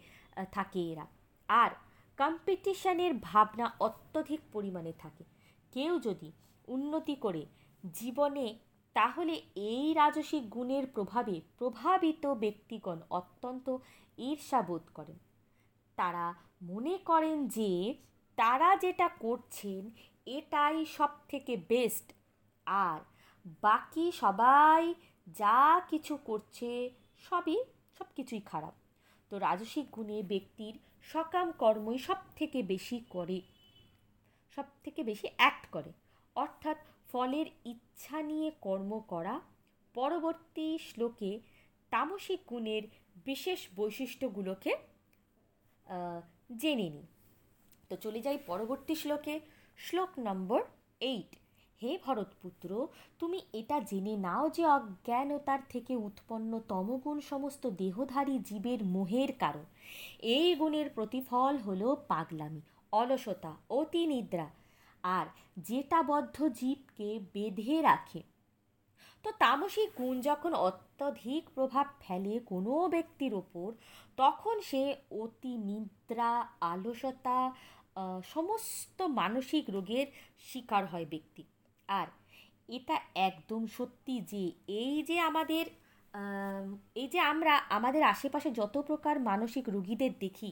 থাকে 0.52 0.80
এরা। 0.80 1.06
আর 1.48 1.70
কম্পিটিশনের 2.18 3.14
ভাবনা 3.22 3.72
অত্যধিক 3.80 4.40
পরিমাণে 4.52 4.92
থাকে। 4.92 5.24
কেউ 5.72 6.00
যদি 6.00 6.32
উন্নতি 6.68 7.14
করে 7.14 7.46
জীবনে, 7.92 8.58
তাহলে 8.94 9.42
এই 9.54 9.94
রাজসিক 9.94 10.50
গুণের 10.50 10.86
প্রভাবে 10.86 11.40
প্রভাবিত 11.58 12.26
ব্যক্তিগণ 12.26 13.00
অত্যন্ত 13.10 13.76
ঈর্ষাবোধ 14.18 14.82
করেন। 14.94 15.25
তারা 15.96 16.34
মনে 16.62 16.98
করেন 16.98 17.48
যে 17.48 17.94
তারা 18.36 18.76
যেটা 18.76 19.08
করছেন, 19.08 19.90
এটাই 20.26 20.84
সব 20.84 21.10
থেকে 21.28 21.56
বেস্ট 21.56 22.12
আর 22.66 23.00
বাকি 23.62 24.12
সবাই 24.12 24.94
যা 25.26 25.80
কিছু 25.90 26.14
করছে, 26.24 26.70
সবই 27.18 27.58
সব 27.98 28.06
কিছুই 28.16 28.40
খারাপ। 28.40 28.74
তো 29.30 29.38
রাজসিক 29.38 29.86
গুণে 29.90 30.22
ব্যক্তির 30.22 30.74
সকাম 31.02 31.46
কর্মই 31.52 31.98
সব 31.98 32.16
থেকে 32.36 32.62
বেশি 32.62 32.98
করে 33.10 33.40
সব 34.56 34.64
থেকে 34.84 35.00
বেশি 35.02 35.28
অ্যাক্ট 35.36 35.64
করে। 35.70 35.92
অর্থাৎ 36.36 36.76
ফলের 37.12 37.46
ইচ্ছা 37.64 38.22
নিয়ে 38.22 38.48
কর্ম 38.60 39.00
করা, 39.08 39.40
পরবর্তী 39.94 40.78
শ্লোকে 40.78 41.40
তামসিক 41.90 42.40
গুণের 42.48 42.82
বিশেষ 43.24 43.60
বৈশিষ্ট্যগুলোকে 43.76 44.72
জেনে 46.60 46.88
নিই 46.94 47.06
তো 47.90 47.94
চলে 47.96 48.20
যাই 48.20 48.38
পরবর্তী 48.46 48.94
শ্লোকে। 48.94 49.34
শ্লোক 49.78 50.12
নম্বর 50.18 50.60
এইট 51.00 51.30
হে 51.82 51.98
ভরতপুত্র, 52.04 52.88
তুমি 53.18 53.38
এটা 53.52 53.76
জেনে 53.80 54.14
নাও 54.16 54.44
যে 54.50 54.64
অজ্ঞানতার 54.66 55.60
থেকে 55.68 55.92
উৎপন্ন 55.96 56.60
তমগুণ 56.68 57.20
সমস্ত 57.20 57.66
দেহধারী 57.66 58.38
জীবের 58.38 58.80
মোহের 58.84 59.30
কারণ। 59.32 59.66
এই 60.36 60.54
গুণের 60.54 60.88
প্রতিফল 60.90 61.54
হল 61.56 61.82
পাগলামি, 62.08 62.60
অলসতা, 62.92 63.52
অতি 63.70 64.06
নিদ্রা, 64.06 64.48
আর 65.02 65.26
যেটা 65.58 65.98
বদ্ধ 66.02 66.36
জীবকে 66.60 67.08
বেঁধে 67.34 67.76
রাখে। 67.82 68.22
তো 69.24 69.28
তামসিক 69.38 69.90
গুণ 69.98 70.20
যখন 70.20 70.52
অত্যধিক 70.68 71.42
প্রভাব 71.54 71.86
ফেলে 72.00 72.34
কোনো 72.46 72.72
ব্যক্তির 72.88 73.34
ওপর 73.34 73.68
তখন 74.16 74.56
সে 74.60 74.82
অতি 75.22 75.52
নিদ্রা, 75.68 76.32
আলসতা 76.72 77.38
সমস্ত 78.34 78.98
মানসিক 79.20 79.64
রোগের 79.70 80.06
শিকার 80.48 80.82
হয় 80.86 81.06
ব্যক্তি। 81.12 81.42
আর 81.88 82.06
এটা 82.76 82.96
একদম 83.28 83.62
সত্যি 83.76 84.14
যে 84.32 84.44
এই 84.82 84.94
যে 85.08 85.16
আমাদের 85.30 85.64
এই 87.00 87.08
যে 87.14 87.20
আমরা 87.32 87.52
আমাদের 87.78 88.02
আশেপাশে 88.14 88.48
যত 88.50 88.74
প্রকার 88.88 89.14
মানসিক 89.30 89.64
রুগীদের 89.74 90.12
দেখি, 90.20 90.50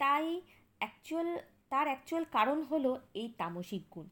তাই 0.00 0.26
অ্যাকচুয়াল 0.80 1.28
তার 1.72 1.86
অ্যাকচুয়াল 1.86 2.24
কারণ 2.36 2.58
হলো 2.70 2.90
এই 3.20 3.28
তামসিক 3.40 3.82
গুণ। 3.94 4.06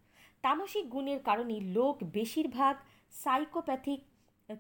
তামসিক 0.45 0.85
গুণের 0.91 1.21
কারণে 1.29 1.57
লোক 1.77 1.97
বেশিরভাগ 2.19 2.75
সাইকোপ্যাথিক 3.23 4.01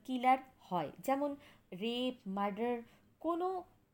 কিলার 0.07 0.39
হয়। 0.69 0.91
যেমন 1.07 1.31
রেপ 1.83 2.17
মার্ডার 2.37 2.77
কোনো 3.25 3.49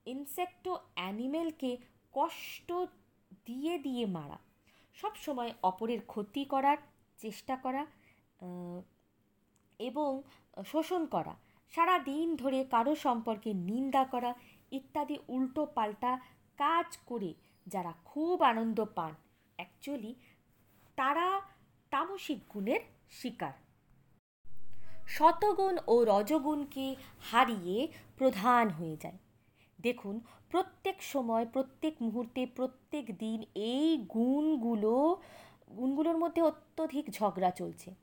ইনসেক্টো 0.06 0.72
অ্যানিমেলকে 0.94 1.70
কষ্ট 2.14 2.68
দিয়ে 3.46 3.74
দিয়ে 3.78 4.04
মারা। 4.16 4.38
সব 4.96 5.12
সময় 5.24 5.50
অপরের 5.62 6.00
ক্ষতি 6.06 6.42
করার 6.44 6.78
চেষ্টা 7.18 7.54
করা 7.56 7.82
এবং 9.80 10.10
শোষণ 10.70 11.02
করা, 11.06 11.34
সারা 11.72 11.96
দিন 11.98 12.26
ধরে 12.36 12.60
কারও 12.64 12.94
সম্পর্কে 12.94 13.50
নিন্দা 13.70 14.02
করা 14.04 14.30
ইত্যাদি 14.78 15.16
উল্টো 15.28 15.62
পাল্টা 15.76 16.12
কাজ 16.58 16.88
করে 17.06 17.30
যারা 17.66 17.92
খুব 18.04 18.36
আনন্দ 18.42 18.78
পান 18.96 19.12
অ্যাকচুয়ালি 19.58 20.12
তারা 20.98 21.26
তামসিক 21.92 22.40
গুণের 22.52 22.82
শিকার। 23.10 23.54
শতগুণ 25.06 25.74
ও 25.86 25.94
রজগুণকে 26.04 26.86
হারিয়ে 27.30 27.78
প্রধান 28.18 28.64
হয়ে 28.68 28.96
যায়। 28.96 29.18
দেখুন, 29.80 30.20
প্রত্যেক 30.50 31.02
সময়, 31.02 31.46
প্রত্যেক 31.46 31.94
মুহূর্তে, 32.02 32.46
প্রত্যেক 32.46 33.18
দিন 33.18 33.42
এই 33.54 33.98
গুণগুলো, 33.98 35.16
গুণগুলোর 35.76 36.16
মধ্যে 36.16 36.42
অত্যধিক 36.42 37.10
ঝগড়া 37.10 37.50
চলছে। 37.50 37.94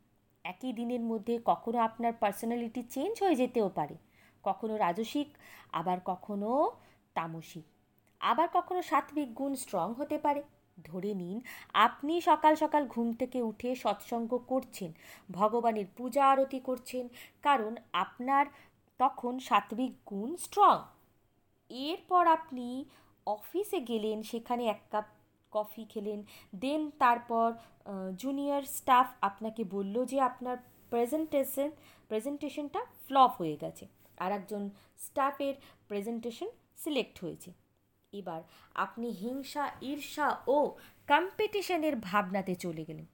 একই 0.45 0.73
দিনের 0.73 0.99
মধ্যে 1.01 1.39
কখনো 1.45 1.77
আপনার 1.79 2.13
পার্সোনালিটি 2.13 2.83
চেঞ্জ 2.83 3.23
হয়ে 3.23 3.35
যেতেও 3.35 3.69
পারে, 3.69 3.95
কখনো 4.43 4.77
রাজসিক, 4.77 5.27
আবার 5.71 5.97
কখনো 6.05 6.71
তামসিক, 7.13 7.65
আবার 8.21 8.47
কখনো 8.53 8.81
সাত্বিক 8.81 9.33
গুণ 9.33 9.55
স্ট্রং 9.55 9.93
হতে 9.93 10.17
পারে। 10.17 10.43
ধরে 10.83 11.13
নিন, 11.13 11.41
আপনি 11.73 12.21
সকাল 12.21 12.55
সকাল 12.55 12.87
ঘুম 12.87 13.13
থেকে 13.13 13.41
উঠে 13.41 13.75
সৎসঙ্গ 13.75 14.37
করছেন, 14.47 14.91
ভগবানের 15.31 15.85
পূজা 15.97 16.23
আরতি 16.31 16.59
করছেন, 16.59 17.07
কারণ 17.41 17.75
আপনার 17.93 18.45
তখন 18.99 19.39
সাত্বিক 19.39 19.91
গুণ 20.05 20.35
স্ট্রং 20.35 20.75
এরপর 21.69 22.27
আপনি 22.27 22.85
অফিসে 23.25 23.79
গেলেন, 23.79 24.21
সেখানে 24.21 24.65
এক 24.65 24.81
কাপ 24.91 25.05
কফি 25.51 25.85
খেলেন, 25.89 26.23
দেন 26.55 26.91
তারপর 26.99 27.53
জুনিয়র 28.17 28.63
স্টাফ 28.63 29.07
আপনাকে 29.21 29.63
বলল 29.63 30.05
যে 30.05 30.21
আপনার 30.21 30.57
প্রেজেন্টেশন 30.89 31.69
প্রেজেন্টেশনটা 32.07 32.81
ফ্লপ 33.07 33.31
হয়ে 33.41 33.57
গেছে। 33.57 33.87
আর 34.17 34.31
একজন 34.31 34.69
স্টাফের 34.97 35.53
প্রেজেন্টেশন 35.87 36.49
সিলেক্ট 36.77 37.23
হয়েছে। 37.23 37.53
এবার 38.13 38.41
আপনি 38.75 39.07
হিংসা, 39.09 39.71
ঈর্ষা 39.81 40.37
ও 40.47 40.57
কম্পিটিশনের 41.07 41.95
ভাবনাতে 41.95 42.55
চলে 42.55 42.85
গেলেন। 42.85 43.05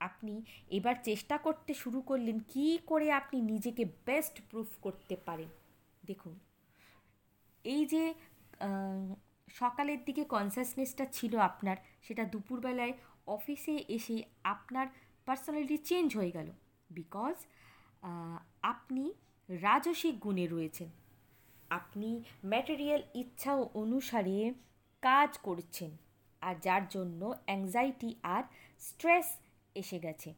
আপনি 0.00 0.42
এবার 0.70 0.94
চেষ্টা 1.04 1.38
করতে 1.38 1.74
শুরু 1.74 2.00
করলেন, 2.00 2.38
কি 2.38 2.78
করে 2.86 3.12
আপনি 3.12 3.40
নিজেকে 3.40 3.84
বেস্ট 4.06 4.40
প্রুফ 4.50 4.68
করতে 4.82 5.16
পারেন? 5.16 5.48
দেখুন 6.06 6.38
এই 7.64 7.86
যে 7.86 8.14
সকালের 9.48 10.04
দিকে 10.04 10.24
কনসাসনেসটা 10.24 11.04
ছিল 11.06 11.38
আপনার, 11.38 11.76
সেটা 12.02 12.24
দুপুরবেলায় 12.24 12.92
অফিসে 13.26 13.84
এসে 13.88 14.22
আপনার 14.44 14.86
পার্সোনালিটি 15.26 15.78
চেঞ্জ 15.78 16.16
হয়ে 16.16 16.30
গেল। 16.30 16.48
বিকজ 16.90 17.36
আপনি 18.62 19.12
রাজসিক 19.48 20.20
গুণে 20.20 20.46
রয়েছেন। 20.46 20.88
আপনি 21.70 22.22
ম্যাটেরিয়াল 22.44 23.02
ইচ্ছা 23.14 23.52
অনুসারে 23.74 24.54
কাজ 25.00 25.38
করছেন। 25.38 25.90
আর 26.40 26.54
যার 26.62 26.88
জন্য 26.88 27.34
অ্যাংজাইটি 27.44 28.14
আর 28.22 28.42
স্ট্রেস 28.78 29.36
এসে 29.74 29.98
গেছে। 29.98 30.34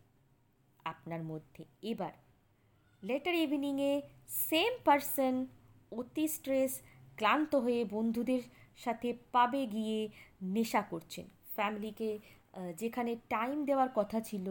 আপনার 0.85 1.23
মধ্যে 1.23 1.65
এবার 1.83 2.13
লেটার 3.05 3.35
ইভিনিংয়ে 3.35 4.03
সেম 4.29 4.73
পারসন 4.85 5.47
অতি 5.93 6.29
স্ট্রেস 6.29 6.83
ক্লান্ত 7.23 7.53
হয়ে 7.65 7.83
বন্ধুদের 7.95 8.43
সাথে 8.85 9.09
পাবে 9.35 9.63
গিয়ে 9.75 9.99
নেশা 10.55 10.83
করছেন। 10.93 11.27
ফ্যামিলিকে 11.57 12.09
যেখানে 12.81 13.13
টাইম 13.35 13.57
দেওয়ার 13.69 13.91
কথা 13.99 14.19
ছিল, 14.29 14.47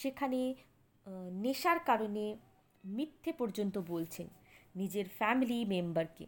সেখানে 0.00 0.40
নেশার 1.44 1.78
কারণে 1.88 2.24
মিথ্যে 2.84 3.32
পর্যন্ত 3.40 3.76
বলছেন 3.92 4.26
নিজের 4.74 5.06
ফ্যামিলি 5.18 5.58
মেম্বারকে 5.72 6.26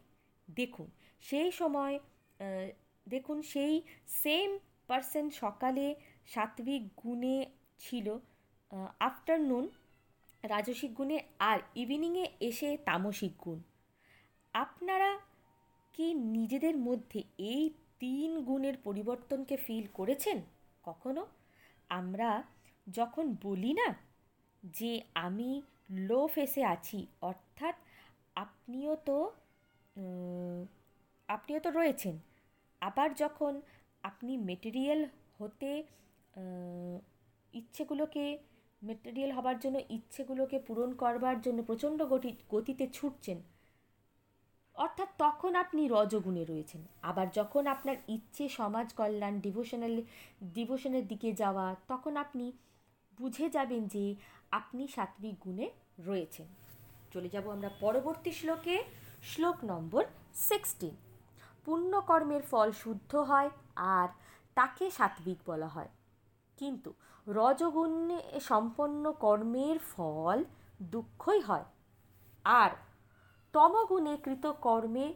দেখুন, 0.48 0.88
সেই 1.22 1.50
সময় 1.60 1.94
দেখুন 3.06 3.38
সেই 3.52 3.74
সেম 4.22 4.50
পার্সন 4.88 5.26
সকালে 5.42 5.86
সাত্বিক 6.32 6.82
গুণে 7.02 7.36
ছিল 7.84 8.06
আফটারনুন 9.08 9.64
রাজসিক 10.44 10.92
গুণে 10.98 11.16
আর 11.50 11.58
ইভিনিংয়ে 11.82 12.26
এসে 12.48 12.70
তামসিক 12.88 13.34
গুণ। 13.44 13.58
আপনারা 14.54 15.10
কি 15.94 16.06
নিজেদের 16.36 16.76
মধ্যে 16.86 17.20
এই 17.52 17.64
তিন 18.02 18.30
গুণের 18.48 18.76
পরিবর্তনকে 18.86 19.56
ফিল 19.64 19.84
করেছেন? 19.98 20.38
কখনো? 20.84 21.22
আমরা 21.90 22.30
যখন 22.86 23.24
বলি 23.46 23.72
না 23.80 23.88
যে 24.62 24.92
আমি 25.26 25.50
লো 26.08 26.20
ফেসে 26.34 26.62
আছি, 26.74 26.98
অর্থাৎ 27.30 27.74
আপনিও 28.36 28.94
তো 29.08 29.18
আপনিও 31.28 31.60
তো 31.64 31.70
রয়েছেন, 31.78 32.14
আবার 32.82 33.08
যখন 33.22 33.52
আপনি 34.02 34.32
মেটেরিয়াল 34.48 35.00
হতে 35.38 35.70
ইচ্ছেগুলোকে 37.54 38.24
মেটেরিয়াল 38.82 39.30
হবার 39.36 39.56
জন্য 39.58 39.76
ইচ্ছেগুলোকে 39.96 40.56
পূরণ 40.66 40.90
করবার 41.02 41.36
জন্য 41.44 41.58
প্রচণ্ড 41.68 41.98
গতি, 42.12 42.30
গতিতে 42.54 42.84
ছুটছেন 42.96 43.38
অর্থাৎ 44.74 45.08
তখন 45.18 45.54
আপনি 45.54 45.88
রজগুণে 45.90 46.44
রয়েছেন। 46.44 46.86
আবার 47.02 47.30
যখন 47.30 47.66
আপনার 47.66 47.96
ইচ্ছে 48.08 48.48
সমাজ 48.48 48.94
কল্যাণ 48.94 49.40
ডিভোশনাল 49.40 50.02
ডিভোশনের 50.42 51.08
দিকে 51.08 51.32
যাওয়া, 51.32 51.76
তখন 51.88 52.16
আপনি 52.16 52.52
বুঝে 53.18 53.50
যাবেন 53.50 53.88
যে 53.88 54.14
আপনি 54.50 54.88
সাত্বিক 54.88 55.34
গুণে 55.40 55.70
রয়েছেন। 55.98 56.46
চলে 57.12 57.28
যাব 57.28 57.50
আমরা 57.50 57.70
পরবর্তী 57.80 58.32
শ্লোকে, 58.32 58.84
শ্লোক 59.22 59.56
নম্বর 59.64 60.04
সিক্সটিন 60.34 60.96
পুণ্যকর্মের 61.64 62.42
ফল 62.42 62.72
শুদ্ধ 62.72 63.14
হয় 63.14 63.50
আর 63.76 64.08
তাকে 64.54 64.90
সাত্বিক 64.90 65.38
বলা 65.46 65.68
হয়। 65.68 65.88
কিন্তু 66.56 66.92
রজগুণে 67.28 68.40
সম্পন্ন 68.40 69.12
কর্মের 69.12 69.78
ফল 69.78 70.44
দুঃখই 70.82 71.40
হয়। 71.40 71.64
আর 72.44 72.70
তমগুণে 73.52 74.16
কৃত 74.16 74.46
কর্মে 74.46 75.14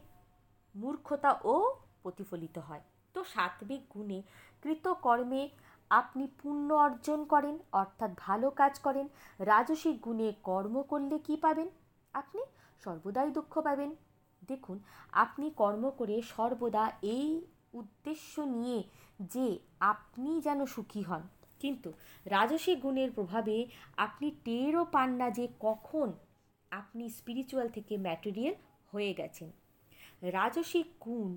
মূর্খতা 0.74 1.40
ও 1.44 1.74
প্রতিফলিত 2.02 2.58
হয়। 2.58 2.80
তো 3.14 3.24
সাত্বিক 3.24 3.82
গুণে 3.94 4.22
কৃত 4.62 4.88
কর্মে 4.88 5.48
আপনি 5.90 6.28
পুণ্য 6.42 6.74
অর্জন 6.74 7.24
করেন, 7.24 7.58
অর্থাৎ 7.72 8.10
ভালো 8.16 8.50
কাজ 8.50 8.78
করেন। 8.78 9.08
রাজসিক 9.38 10.00
গুণে 10.00 10.32
কর্ম 10.42 10.82
করলে 10.82 11.18
কি 11.18 11.36
পাবেন? 11.36 11.70
আপনি 12.14 12.42
সর্বদাই 12.84 13.30
দুঃখ 13.30 13.58
পাবেন। 13.60 13.96
দেখুন, 14.48 14.78
আপনি 15.12 15.50
কর্ম 15.50 15.90
করে 15.90 16.22
সর্বদা 16.22 16.92
এই 17.02 17.46
উদ্দেশ্য 17.74 18.40
নিয়ে 18.40 18.82
যে 19.20 19.58
আপনি 19.80 20.40
যেন 20.40 20.66
সুখী 20.66 21.02
হন। 21.02 21.22
কিন্তু 21.60 21.92
রাজসিক 22.24 22.80
গুণের 22.80 23.12
প্রভাবে 23.12 23.66
আপনি 23.96 24.30
টেরও 24.44 24.84
পান 24.84 25.14
না 25.14 25.30
যে 25.30 25.48
কখন 25.60 26.12
আপনি 26.80 27.04
স্পিরিচুয়াল 27.18 27.68
থেকে 27.76 27.94
ম্যাটেরিয়াল 28.06 28.54
হয়ে 28.92 29.12
গেছেন। 29.20 29.50
রাজসিক 30.36 30.88
গুণ 31.04 31.30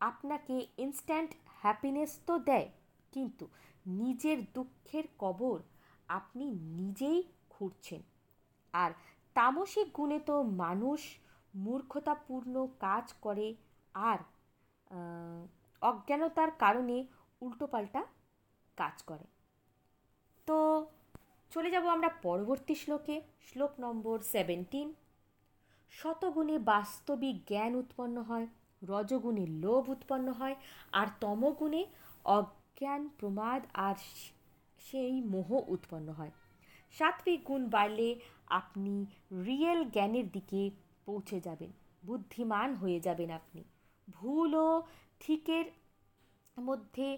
আপনাকে 0.00 0.56
ইনস্ট্যান্ট 0.84 1.30
হ্যাপিনেস 1.62 2.12
তো 2.28 2.34
দেয়, 2.48 2.68
কিন্তু 3.12 3.44
নিজের 4.00 4.38
দুঃখের 4.54 5.06
কবর 5.22 5.58
আপনি 6.08 6.46
নিজেই 6.78 7.20
খুঁড়ছেন। 7.52 8.00
আর 8.74 8.90
তামসিক 9.36 9.88
গুণে 9.98 10.18
তো 10.28 10.36
মানুষ 10.64 11.00
মূর্খতাপূর্ণ 11.54 12.54
কাজ 12.84 13.06
করে 13.24 13.46
আর 14.10 14.18
অজ্ঞানতার 15.82 16.50
কারণে 16.62 16.96
উল্টোপাল্টা 17.40 18.00
কাজ 18.78 18.96
করে। 19.08 19.26
তো 20.48 20.58
চলে 21.52 21.68
যাব 21.74 21.84
আমরা 21.96 22.10
পরবর্তী 22.26 22.74
শ্লোকে, 22.82 23.16
শ্লোক 23.46 23.72
নম্বর 23.84 24.16
সেভেন্টিন 24.34 24.88
শতগুণে 25.92 26.56
বাস্তবিক 26.72 27.36
জ্ঞান 27.50 27.72
উৎপন্ন 27.82 28.16
হয়, 28.30 28.46
রজগুণে 28.82 29.44
লোভ 29.64 29.82
উৎপন্ন 29.94 30.26
হয়, 30.40 30.56
আর 31.00 31.08
তমগুণে 31.22 31.82
অজ্ঞান, 32.24 33.00
প্রমাদ 33.18 33.60
আর 33.86 33.96
সেই 34.86 35.14
মোহ 35.32 35.48
উৎপন্ন 35.74 36.08
হয়। 36.18 36.32
সাত্বিক 36.94 37.40
গুণ 37.48 37.62
বাড়লে 37.74 38.08
আপনি 38.60 38.94
রিয়েল 39.46 39.80
জ্ঞানের 39.94 40.26
দিকে 40.36 40.62
পৌঁছে 41.06 41.38
যাবেন, 41.46 41.70
বুদ্ধিমান 42.06 42.68
হয়ে 42.80 42.98
যাবেন 43.06 43.30
আপনি। 43.40 43.62
ভুল 44.08 44.52
ও 44.66 44.70
ঠিকের 45.22 45.66
মধ্যে 46.56 47.08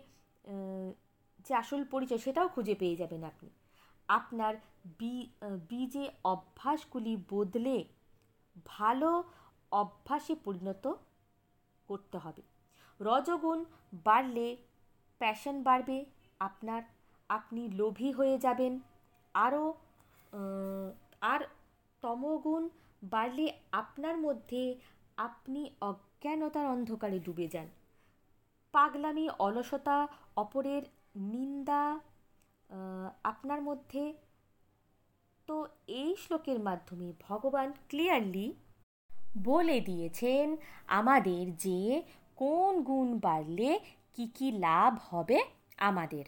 যে 1.47 1.53
আসল 1.63 1.81
পরিচয় 1.93 2.21
সেটাও 2.27 2.49
খুঁজে 2.55 2.75
পেয়ে 2.81 2.97
যাবেন 2.97 3.23
আপনি। 3.25 3.51
আপনার 4.19 4.55
বীজে 5.69 6.05
অভ্যাসগুলি 6.25 7.15
বদলে 7.31 7.77
ভালো 8.67 9.11
অভ্যাসে 9.73 10.35
পরিণত 10.45 10.85
করতে 11.89 12.17
হবে। 12.19 12.43
রজগুণ 13.01 13.65
বাড়লে 14.05 14.47
প্যাশন 15.19 15.57
বাড়বে, 15.63 15.99
আপনার, 16.41 16.83
আপনি 17.29 17.63
লোভী 17.81 18.11
হয়ে 18.13 18.37
যাবেন। 18.39 18.73
আরও 19.35 19.65
আর 21.33 21.41
তমগুণ 22.03 22.63
বাড়লে 23.03 23.47
আপনার 23.73 24.17
মধ্যে 24.17 24.63
আপনি 25.17 25.61
অজ্ঞানতার 25.81 26.67
অন্ধকারে 26.67 27.19
ডুবে 27.19 27.47
যান। 27.49 27.69
পাগলামি, 28.75 29.27
অলসতা, 29.39 29.99
অপরের 30.37 30.83
নিন্দা 31.33 31.83
আপনার 33.23 33.63
মধ্যে 33.63 34.13
তো 35.49 35.57
এই 35.87 36.17
শ্লোকের 36.17 36.59
মাধ্যমে 36.61 37.13
ভগবান 37.21 37.73
ক্লিয়ারলি 37.89 38.55
বলে 39.45 39.81
দিয়েছেন 39.81 40.57
আমাদের 40.87 41.57
যে 41.57 42.03
কোন 42.37 42.83
গুণ 42.83 43.19
বাড়লে 43.19 43.81
কি 44.15 44.27
কি 44.27 44.53
লাভ 44.53 44.93
হবে 45.11 45.39
আমাদের। 45.79 46.25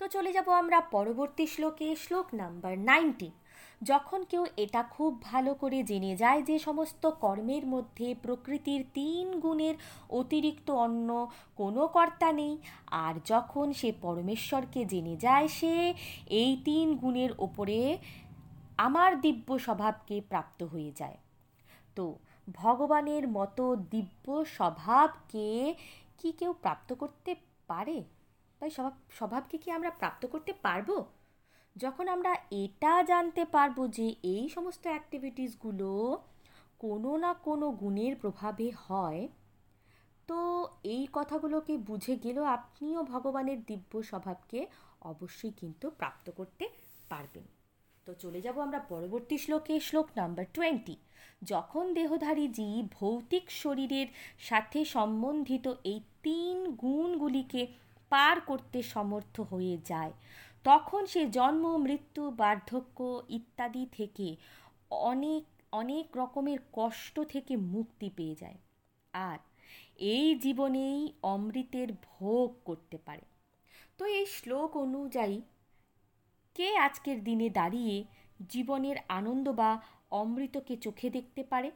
তো 0.00 0.08
চলে 0.08 0.32
যাব 0.32 0.48
আমরা 0.52 0.80
পরবর্তী 0.80 1.46
শ্লোকে, 1.46 1.96
শ্লোক 1.96 2.34
নাম্বার 2.34 2.78
নাইনটিন 2.78 3.34
যখন 3.82 4.24
কেউ 4.24 4.46
এটা 4.56 4.82
খুব 4.82 5.22
ভালো 5.22 5.54
করে 5.54 5.82
জেনে 5.82 6.16
যায় 6.16 6.42
যে 6.42 6.58
সমস্ত 6.58 7.06
কর্মের 7.06 7.66
মধ্যে 7.66 8.14
প্রকৃতির 8.14 8.84
তিন 8.94 9.40
গুণের 9.40 9.74
অতিরিক্ত 10.10 10.70
অন্য 10.70 11.28
কোনো 11.56 11.86
কর্তা 11.86 12.32
নেই, 12.32 12.58
আর 12.90 13.14
যখন 13.24 13.72
সে 13.72 13.92
পরমেশ্বরকে 14.00 14.84
জেনে 14.84 15.16
যায় 15.16 15.48
সে 15.48 15.94
এই 16.28 16.56
তিন 16.64 16.94
গুণের 16.96 17.30
ওপরে 17.38 17.98
আমার 18.76 19.20
দিব্য 19.20 19.58
স্বভাবকে 19.58 20.20
প্রাপ্ত 20.20 20.62
হয়ে 20.62 20.92
যায়। 20.96 21.18
তো 21.96 22.18
ভগবানের 22.48 23.28
মতো 23.28 23.76
দিব্য 23.76 24.44
স্বভাবকে 24.44 25.74
কি 26.18 26.32
কেউ 26.32 26.52
প্রাপ্ত 26.52 26.94
করতে 26.94 27.34
পারে? 27.66 28.04
তাই 28.58 28.70
স্বভাব, 28.70 28.92
স্বভাবকে 29.10 29.58
কি 29.58 29.70
আমরা 29.70 29.90
প্রাপ্ত 29.90 30.26
করতে 30.26 30.52
পারব? 30.52 31.04
যখন 31.76 32.08
আমরা 32.08 32.32
এটা 32.50 33.02
জানতে 33.02 33.44
পারব 33.44 33.86
যে 33.88 34.06
এই 34.24 34.48
সমস্ত 34.48 34.86
অ্যাক্টিভিটিসগুলো 34.86 35.90
কোনো 36.78 37.16
না 37.16 37.32
কোনো 37.34 37.66
গুণের 37.72 38.14
প্রভাবে 38.16 38.66
হয়, 38.86 39.28
তো 40.28 40.38
এই 40.84 41.04
কথাগুলোকে 41.12 41.74
বুঝে 41.78 42.16
গেলেও 42.16 42.44
আপনিও 42.44 43.00
ভগবানের 43.02 43.58
দিব্য 43.64 43.92
স্বভাবকে 44.02 44.60
অবশ্যই 45.02 45.50
কিন্তু 45.50 45.90
প্রাপ্ত 45.90 46.26
করতে 46.30 46.64
পারবেন। 47.10 47.46
তো 48.06 48.14
চলে 48.14 48.40
যাব 48.40 48.60
আমরা 48.60 48.78
পরবর্তী 48.78 49.36
শ্লোকে, 49.38 49.74
শ্লোক 49.80 50.08
নাম্বার 50.16 50.46
টোয়েন্টি 50.52 50.96
যখন 51.42 51.84
দেহধারী 51.94 52.48
জীব 52.48 52.84
ভৌতিক 52.92 53.50
শরীরের 53.50 54.08
সাথে 54.38 54.84
সম্বন্ধিত 54.84 55.66
এই 55.84 56.00
তিন 56.22 56.56
গুণগুলিকে 56.74 57.62
পার 58.12 58.40
করতে 58.40 58.82
সমর্থ 58.82 59.40
হয়ে 59.40 59.78
যায় 59.84 60.12
তখন 60.64 61.06
সে 61.06 61.26
জন্ম, 61.26 61.76
মৃত্যু, 61.76 62.30
বার্ধক্য 62.30 63.22
ইত্যাদি 63.28 63.86
থেকে 63.92 64.36
অনেক 64.90 65.44
অনেক 65.72 66.16
রকমের 66.16 66.58
কষ্ট 66.72 67.20
থেকে 67.20 67.56
মুক্তি 67.56 68.10
পেয়ে 68.16 68.34
যায়। 68.34 68.54
আর 69.12 69.38
এই 69.96 70.34
জীবনেই 70.34 71.12
অমৃতের 71.22 71.88
ভোগ 71.92 72.56
করতে 72.64 72.98
পারে। 72.98 73.20
তো 73.98 74.04
এই 74.04 74.26
শ্লোক 74.26 74.76
অনুযায়ী 74.76 75.42
কে 76.54 76.76
আজকের 76.76 77.24
দিনে 77.24 77.50
দাঁড়িয়ে 77.50 78.04
জীবনের 78.48 78.96
আনন্দ 79.08 79.48
বা 79.48 79.80
অমৃতকে 80.10 80.76
চোখে 80.76 81.10
দেখতে 81.10 81.42
পারে? 81.42 81.70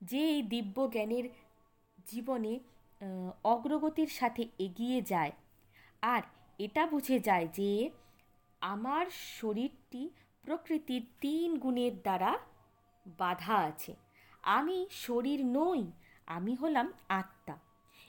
যে 0.00 0.18
এই 0.18 0.42
দিব্য 0.42 0.90
জ্ঞানের 0.90 1.24
জীবনে 2.06 2.60
অগ্রগতির 3.44 4.06
সাথে 4.06 4.48
এগিয়ে 4.58 5.02
যায়। 5.02 5.32
আর 6.02 6.22
এটা 6.58 6.86
বুঝে 6.86 7.18
যায় 7.18 7.48
যে 7.52 7.90
আমার 8.62 9.06
শরীরটি 9.10 10.10
প্রকৃতির 10.42 11.06
তিন 11.20 11.58
গুণের 11.58 12.02
দ্বারা 12.02 12.38
বাধা 13.18 13.56
আছে। 13.56 13.94
আমি 14.42 14.86
শরীর 14.90 15.46
নই, 15.46 15.92
আমি 16.26 16.54
হলাম 16.54 16.92
আত্মা। 17.08 17.58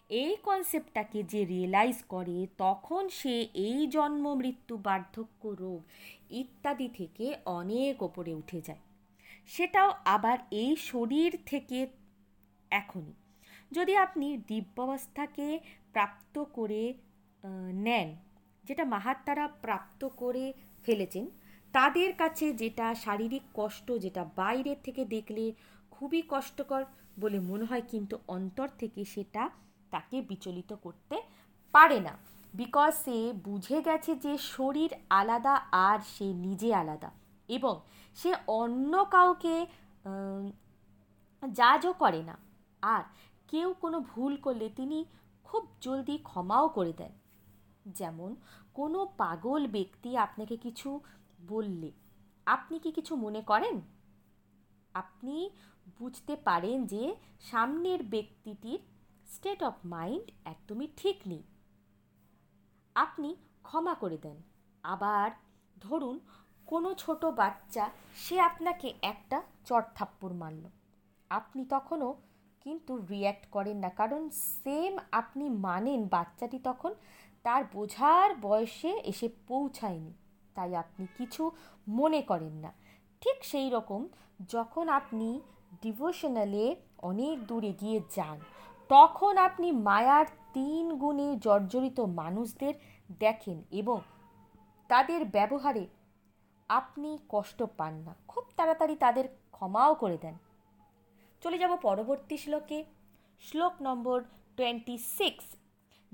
এই 0.09 0.35
কনসেপ্টটাকে 0.43 1.23
যে 1.23 1.45
রিয়েলাইজ 1.45 2.03
করে, 2.03 2.47
তখন 2.57 3.09
সে 3.09 3.47
এই 3.53 3.87
জন্ম, 3.87 4.33
মৃত্যু, 4.33 4.77
বার্ধক্য, 4.77 5.47
রোগ 5.47 5.81
ইত্যাদি 6.29 6.89
থেকে 6.93 7.35
অনেক 7.45 8.03
ওপরে 8.03 8.33
উঠে 8.33 8.61
যায়। 8.61 8.79
সেটাও 9.45 9.93
আবার 10.05 10.37
এই 10.51 10.75
শরীর 10.75 11.37
থেকে 11.45 11.87
এখনই। 12.71 13.13
যদি 13.71 13.97
আপনি 13.97 14.37
দিব্যাবস্থাকে 14.37 15.59
প্রাপ্ত 15.91 16.43
করে 16.43 16.93
নেন 17.73 18.15
যেটা 18.67 18.83
মাহাত্মারা 18.93 19.45
প্রাপ্ত 19.63 20.01
করে 20.21 20.45
ফেলেছেন, 20.85 21.25
তাদের 21.73 22.11
কাছে 22.21 22.45
যেটা 22.61 22.87
শারীরিক 23.03 23.45
কষ্ট 23.59 23.87
যেটা 24.03 24.23
বাইরের 24.39 24.79
থেকে 24.85 25.01
দেখলে 25.15 25.45
খুবই 25.95 26.21
কষ্টকর 26.31 26.81
বলে 27.21 27.37
মনে 27.49 27.65
হয়, 27.69 27.85
কিন্তু 27.91 28.15
অন্তর 28.35 28.67
থেকে 28.81 29.01
সেটা 29.13 29.43
তাকে 29.93 30.17
বিচলিত 30.29 30.71
করতে 30.85 31.15
পারে 31.73 31.99
না। 32.07 32.13
বিকজ 32.53 32.93
সে 33.03 33.17
বুঝে 33.47 33.77
গেছে 33.87 34.11
যে 34.25 34.33
শরীর 34.53 34.91
আলাদা 35.19 35.55
আর 35.89 35.99
সে 36.13 36.27
নিজে 36.45 36.69
আলাদা 36.81 37.09
এবং 37.49 37.75
সে 38.17 38.31
অন্য 38.61 38.93
কাউকে 39.15 39.55
জাজও 41.43 41.91
করে 42.03 42.21
না। 42.29 42.35
আর 42.83 43.03
কেউ 43.51 43.69
কোনো 43.83 43.97
ভুল 44.11 44.33
করলে 44.45 44.67
তিনি 44.79 44.99
খুব 45.47 45.63
জলদি 45.81 46.15
ক্ষমাও 46.29 46.67
করে 46.77 46.93
দেন। 46.99 47.11
যেমন, 47.87 48.35
কোনো 48.73 49.05
পাগল 49.17 49.67
ব্যক্তি 49.67 50.17
আপনাকে 50.17 50.57
কিছু 50.57 50.99
বললে, 51.47 51.91
আপনি 52.45 52.79
কি 52.79 52.91
কিছু 52.91 53.15
মনে 53.15 53.41
করেন? 53.41 53.81
আপনি 54.93 55.49
বুঝতে 55.99 56.35
পারেন 56.35 56.85
যে 56.85 57.15
সামনের 57.39 58.03
ব্যক্তিটির 58.03 58.79
স্টেট 59.25 59.63
অফ 59.63 59.73
মাইন্ড 59.85 60.31
একদমই 60.45 60.87
ঠিক 60.97 61.17
নেই। 61.27 61.43
আপনি 62.95 63.35
ক্ষমা 63.63 63.93
করে 63.93 64.17
দেন। 64.17 64.41
আবার 64.83 65.31
ধরুন, 65.79 66.19
কোনো 66.65 66.93
ছোট 66.93 67.25
বাচ্চা, 67.25 67.89
সে 68.15 68.39
আপনাকে 68.39 68.93
একটা 69.01 69.43
চট 69.65 69.85
থাপ্পড় 69.95 70.33
মারল। 70.33 70.69
আপনি 71.29 71.65
তখনও 71.65 72.15
কিন্তু 72.61 72.97
রিয়্যাক্ট 72.97 73.47
করেন 73.47 73.77
না। 73.77 73.89
কারণ 73.89 74.29
সেম 74.29 74.97
আপনি 75.11 75.49
মানেন 75.49 76.07
বাচ্চাটি 76.07 76.59
তখন 76.59 76.95
তার 77.45 77.63
বোঝার 77.73 78.35
বয়সে 78.35 78.91
এসে 79.11 79.29
পৌঁছায়নি, 79.47 80.13
তাই 80.55 80.75
আপনি 80.75 81.07
কিছু 81.17 81.51
মনে 81.87 82.21
করেন 82.21 82.53
না। 82.53 82.71
ঠিক 83.21 83.37
সেই 83.45 83.69
রকম 83.69 84.07
যখন 84.49 84.89
আপনি 84.89 85.41
ডিভোশনালে 85.81 86.75
অনেক 87.01 87.47
দূরে 87.47 87.71
গিয়ে 87.73 87.99
যান, 88.15 88.39
তখন 88.89 89.37
আপনি 89.37 89.71
মায়ার 89.71 90.25
তিন 90.53 90.85
গুণে 90.97 91.27
জর্জরিত 91.37 91.99
মানুষদের 91.99 92.73
দেখেন 93.19 93.63
এবং 93.71 93.99
তাদের 94.89 95.25
ব্যবহারে 95.25 95.87
আপনি 96.69 97.17
কষ্ট 97.29 97.63
পান 97.77 97.93
না। 97.95 98.13
খুব 98.27 98.43
তাড়াতাড়ি 98.57 98.95
তাদের 98.95 99.25
ক্ষমাও 99.51 99.93
করে 99.95 100.17
দেন। 100.17 100.35
চলে 101.41 101.57
যাব 101.57 101.71
পরবর্তী 101.81 102.37
শ্লোকে। 102.37 102.79
শ্লোক 103.41 103.73
নম্বর 103.81 104.17
টোয়েন্টি 104.57 104.97
সিক্স 104.97 105.45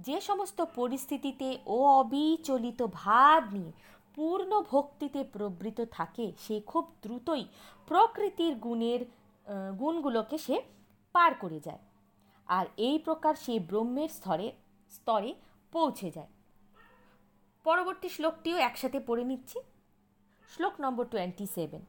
যে 0.07 0.17
সমস্ত 0.21 0.59
পরিস্থিতিতে 0.79 1.49
ও 1.75 1.77
অবিচলিত 2.01 2.81
ভাব 3.01 3.41
নিয়ে 3.53 3.71
পূর্ণ 4.15 4.51
ভক্তিতে 4.61 5.21
প্রবৃত 5.33 5.79
থাকে, 5.91 6.25
সে 6.43 6.55
খুব 6.61 6.85
দ্রুতই 7.03 7.43
প্রকৃতির 7.87 8.53
গুণের 8.55 9.01
গুণগুলোকে 9.79 10.37
সে 10.37 10.55
পার 11.15 11.31
করে 11.35 11.59
যায়। 11.59 11.81
আর 12.47 12.65
এই 12.87 12.97
প্রকার 12.99 13.33
সে 13.35 13.53
ব্রহ্মের 13.59 14.09
স্তরে 14.09 14.47
স্তরে 14.95 15.31
পৌঁছে 15.73 16.09
যায়। 16.11 16.31
পরবর্তী 17.65 18.09
শ্লোকটিও 18.09 18.57
একসাথে 18.57 18.99
পড়ে 19.07 19.23
নিচ্ছি। 19.23 19.57
শ্লোক 20.49 20.75
নম্বর 20.81 21.05
টোয়েন্টি 21.05 21.45
সেভেন 21.55 21.81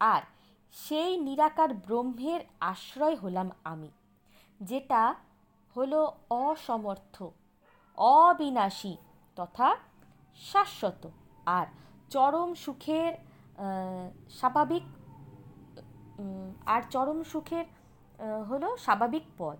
আর, 0.00 0.22
সেই 0.72 1.12
নিরাকার 1.16 1.70
ব্রহ্মের 1.86 2.40
আশ্রয় 2.60 3.16
হলাম 3.16 3.48
আমি, 3.64 3.90
যেটা 4.60 5.02
হলো 5.76 6.00
অসমর্থ। 6.30 7.16
অবিনাশী 7.98 8.94
তথা 9.36 9.68
শাশ্বত 10.40 11.02
আর 11.58 11.66
চরম 12.14 12.50
সুখের 12.64 13.12
স্বাভাবিক 14.38 14.84
আর 16.74 16.82
চরম 16.94 17.20
সুখের 17.32 17.66
হলো 18.48 18.68
স্বাভাবিক 18.84 19.24
পদ 19.38 19.58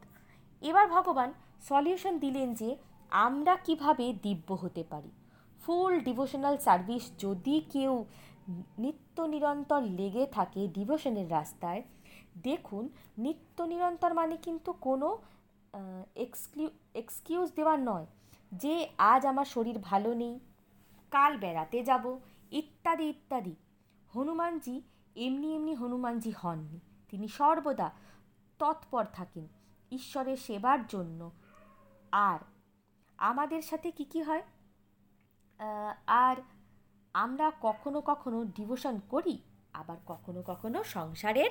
এবার 0.62 0.86
ভগবান 0.96 1.30
সলিউশন 1.68 2.14
দিলেন 2.24 2.48
যে 2.60 2.70
আমরা 3.12 3.54
কীভাবে 3.66 4.06
দিব্য 4.24 4.48
হতে 4.62 4.82
পারি। 4.92 5.10
ফুল 5.62 5.92
ডিভোশনাল 6.08 6.56
সার্ভিস 6.66 7.04
যদি 7.24 7.56
কেউ 7.74 7.94
নিত্য 8.84 9.16
নিরন্তর 9.32 9.80
লেগে 9.98 10.24
থাকে 10.36 10.62
ডিভোশনের 10.76 11.28
রাস্তায়, 11.36 11.82
দেখুন 12.46 12.84
নিত্য 13.24 13.58
নিরন্তর 13.72 14.10
মানে 14.20 14.36
কিন্তু 14.46 14.70
কোনো 14.86 15.08
এক্সকিউ 16.24 16.68
এক্সকিউজ 17.02 17.46
দেওয়ার 17.58 17.78
নয়। 17.90 18.06
যে 18.52 18.88
আজ 18.98 19.26
আমার 19.26 19.44
শরীর 19.44 19.78
ভালো 19.78 20.14
নেই, 20.14 20.40
কাল 21.10 21.38
বেড়াতে 21.38 21.84
যাব, 21.84 22.18
ইত্যাদি 22.50 23.04
ইত্যাদি। 23.04 23.56
হনুমানজি 24.14 24.82
এমনি 25.16 25.54
এমনি 25.56 25.74
হনুমানজি 25.74 26.30
হননি। 26.30 26.80
তিনি 27.10 27.28
সর্বদা 27.28 27.90
তৎপর 28.58 29.04
থাকেন 29.04 29.48
ঈশ্বরের 29.90 30.36
সেবার 30.36 30.86
জন্য। 30.86 31.30
আর 32.12 32.38
আমাদের 33.18 33.62
সাথে 33.62 33.90
কি 33.90 34.04
কি 34.04 34.22
হয়? 34.22 34.42
আর 36.06 36.36
আমরা 37.14 37.52
কখনো 37.60 38.00
কখনো 38.00 38.44
ডিভোশন 38.44 39.00
করি, 39.08 39.38
আবার 39.72 39.96
কখনো 40.06 40.42
কখনো 40.42 40.84
সংসারের 40.84 41.50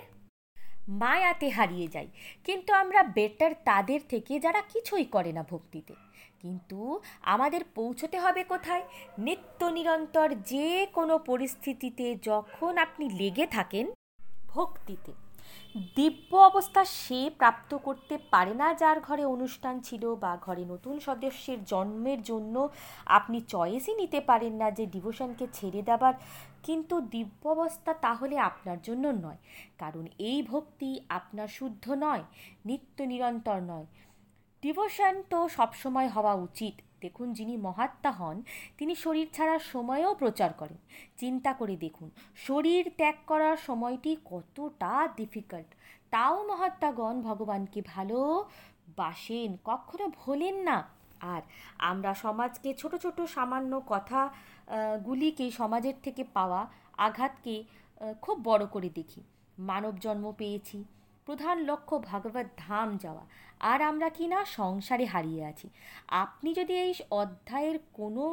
মায়াতে 0.87 1.49
হারিয়ে 1.49 1.87
যাই। 1.87 2.07
কিন্তু 2.43 2.73
আমরা 2.73 3.03
বেটার 3.03 3.51
তাদের 3.65 3.99
থেকে 4.09 4.39
যারা 4.39 4.61
কিছুই 4.61 5.05
করে 5.05 5.31
না 5.31 5.43
ভক্তিতে। 5.49 5.95
কিন্তু 6.41 6.99
আমাদের 7.21 7.61
পৌঁছতে 7.75 8.19
হবে 8.19 8.43
কোথায়? 8.43 8.83
নিত্য 9.17 9.65
নিরন্তর 9.65 10.35
যে 10.35 10.87
কোনো 10.93 11.17
পরিস্থিতিতে 11.17 12.15
যখন 12.23 12.77
আপনি 12.77 13.09
লেগে 13.09 13.45
থাকেন 13.45 13.93
ভক্তিতে। 14.47 15.11
দিব্য 15.95 16.35
অবস্থা 16.35 16.85
সে 16.85 17.31
প্রাপ্ত 17.37 17.77
করতে 17.77 18.17
পারে 18.31 18.53
না 18.53 18.73
যার 18.73 18.99
ঘরে 18.99 19.25
অনুষ্ঠান 19.25 19.79
ছিল 19.79 20.15
বা 20.15 20.37
ঘরে 20.41 20.65
নতুন 20.65 20.99
সদস্যের 20.99 21.63
জন্মের 21.63 22.21
জন্য 22.21 22.69
আপনি 23.05 23.41
চয়েসই 23.41 23.95
নিতে 23.95 24.21
পারেন 24.21 24.53
না 24.53 24.71
যে 24.71 24.85
ডিভোশনকে 24.85 25.47
ছেড়ে 25.53 25.81
দেবার। 25.81 26.13
কিন্তু 26.63 27.01
দিব্য 27.01 27.47
অবস্থা 27.47 27.93
তাহলে 27.93 28.37
আপনার 28.37 28.77
জন্য 28.83 29.07
নয়। 29.07 29.37
কারণ 29.77 30.07
এই 30.17 30.43
ভক্তি 30.43 30.99
আপনার 31.09 31.47
শুদ্ধ 31.47 31.91
নয়, 31.91 32.23
নিত্য 32.65 33.03
নিরন্তর 33.03 33.59
নয়। 33.59 33.85
ডিভোশন 34.65 35.15
তো 35.31 35.39
সবসময় 35.57 36.09
হওয়া 36.15 36.33
উচিত। 36.47 36.75
দেখুন, 37.03 37.27
যিনি 37.33 37.55
মহাত্মা 37.57 38.11
হন, 38.19 38.37
তিনি 38.77 38.93
শরীর 39.03 39.27
ছাড়ার 39.35 39.63
সময়ও 39.73 40.11
প্রচার 40.21 40.51
করেন। 40.53 40.79
চিন্তা 41.21 41.51
করে 41.53 41.75
দেখুন, 41.75 42.07
শরীর 42.47 42.83
ত্যাগ 42.97 43.17
করার 43.27 43.57
সময়টি 43.67 44.11
কতটা 44.31 44.91
ডিফিকাল্ট 45.19 45.69
তাও 46.13 46.35
মহাত্মাগণ 46.49 47.15
ভগবানকে 47.21 47.79
ভালো 47.93 48.19
বাসেন, 48.97 49.49
কখনো 49.63 50.05
ভোলেন 50.19 50.55
না। 50.69 50.77
আর 51.33 51.41
আমরা 51.91 52.11
সমাজকে 52.25 52.69
ছোট 52.73 52.93
ছোট 53.03 53.17
সামান্য 53.35 53.71
কথা 53.87 54.19
গুলিকে 55.07 55.45
সমাজের 55.51 55.97
থেকে 56.05 56.23
পাওয়া 56.37 56.61
আঘাতকে 57.07 57.55
খুব 58.23 58.37
বড় 58.49 58.63
করে 58.73 58.89
দেখি। 58.99 59.21
মানব 59.69 59.93
জন্ম 60.05 60.25
পেয়েছি 60.37 60.77
প্রধান 61.25 61.57
লক্ষ্য 61.59 61.95
ভাগবত 61.99 62.47
ধাম 62.57 62.89
যাওয়া। 62.97 63.23
আর 63.59 63.79
আমরা 63.81 64.09
কি 64.09 64.27
না 64.27 64.39
সংসারে 64.45 65.05
হারিয়ে 65.05 65.43
আছি। 65.45 65.69
আপনি 66.07 66.49
যদি 66.53 66.73
এই 66.73 66.93
অধ্যায়ের 67.11 67.77
কোনো 67.93 68.25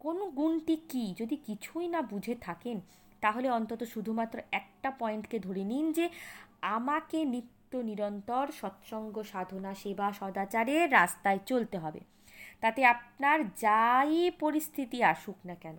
কোনো 0.00 0.24
গুণটি 0.30 0.76
কী 0.76 1.14
যদি 1.18 1.36
কিছুই 1.36 1.88
না 1.88 2.02
বুঝে 2.02 2.34
থাকেন, 2.34 2.80
তাহলে 3.20 3.50
অন্তত 3.50 3.80
শুধুমাত্র 3.84 4.36
একটা 4.52 4.90
পয়েন্টকে 4.90 5.38
ধরে 5.38 5.64
নিন 5.64 5.92
যে 5.92 6.08
আমাকে 6.62 7.24
নিত্য 7.24 7.76
নিরন্তর 7.76 8.46
সৎসঙ্গ 8.60 9.22
সাধনা, 9.22 9.74
সেবা, 9.74 10.12
সদাচারের 10.12 10.92
রাস্তায় 10.92 11.40
চলতে 11.46 11.78
হবে। 11.78 12.00
তাতে 12.60 12.80
আপনার 12.84 13.38
যাই 13.56 14.30
পরিস্থিতি 14.40 14.98
আসুক 15.02 15.38
না 15.46 15.54
কেন, 15.54 15.76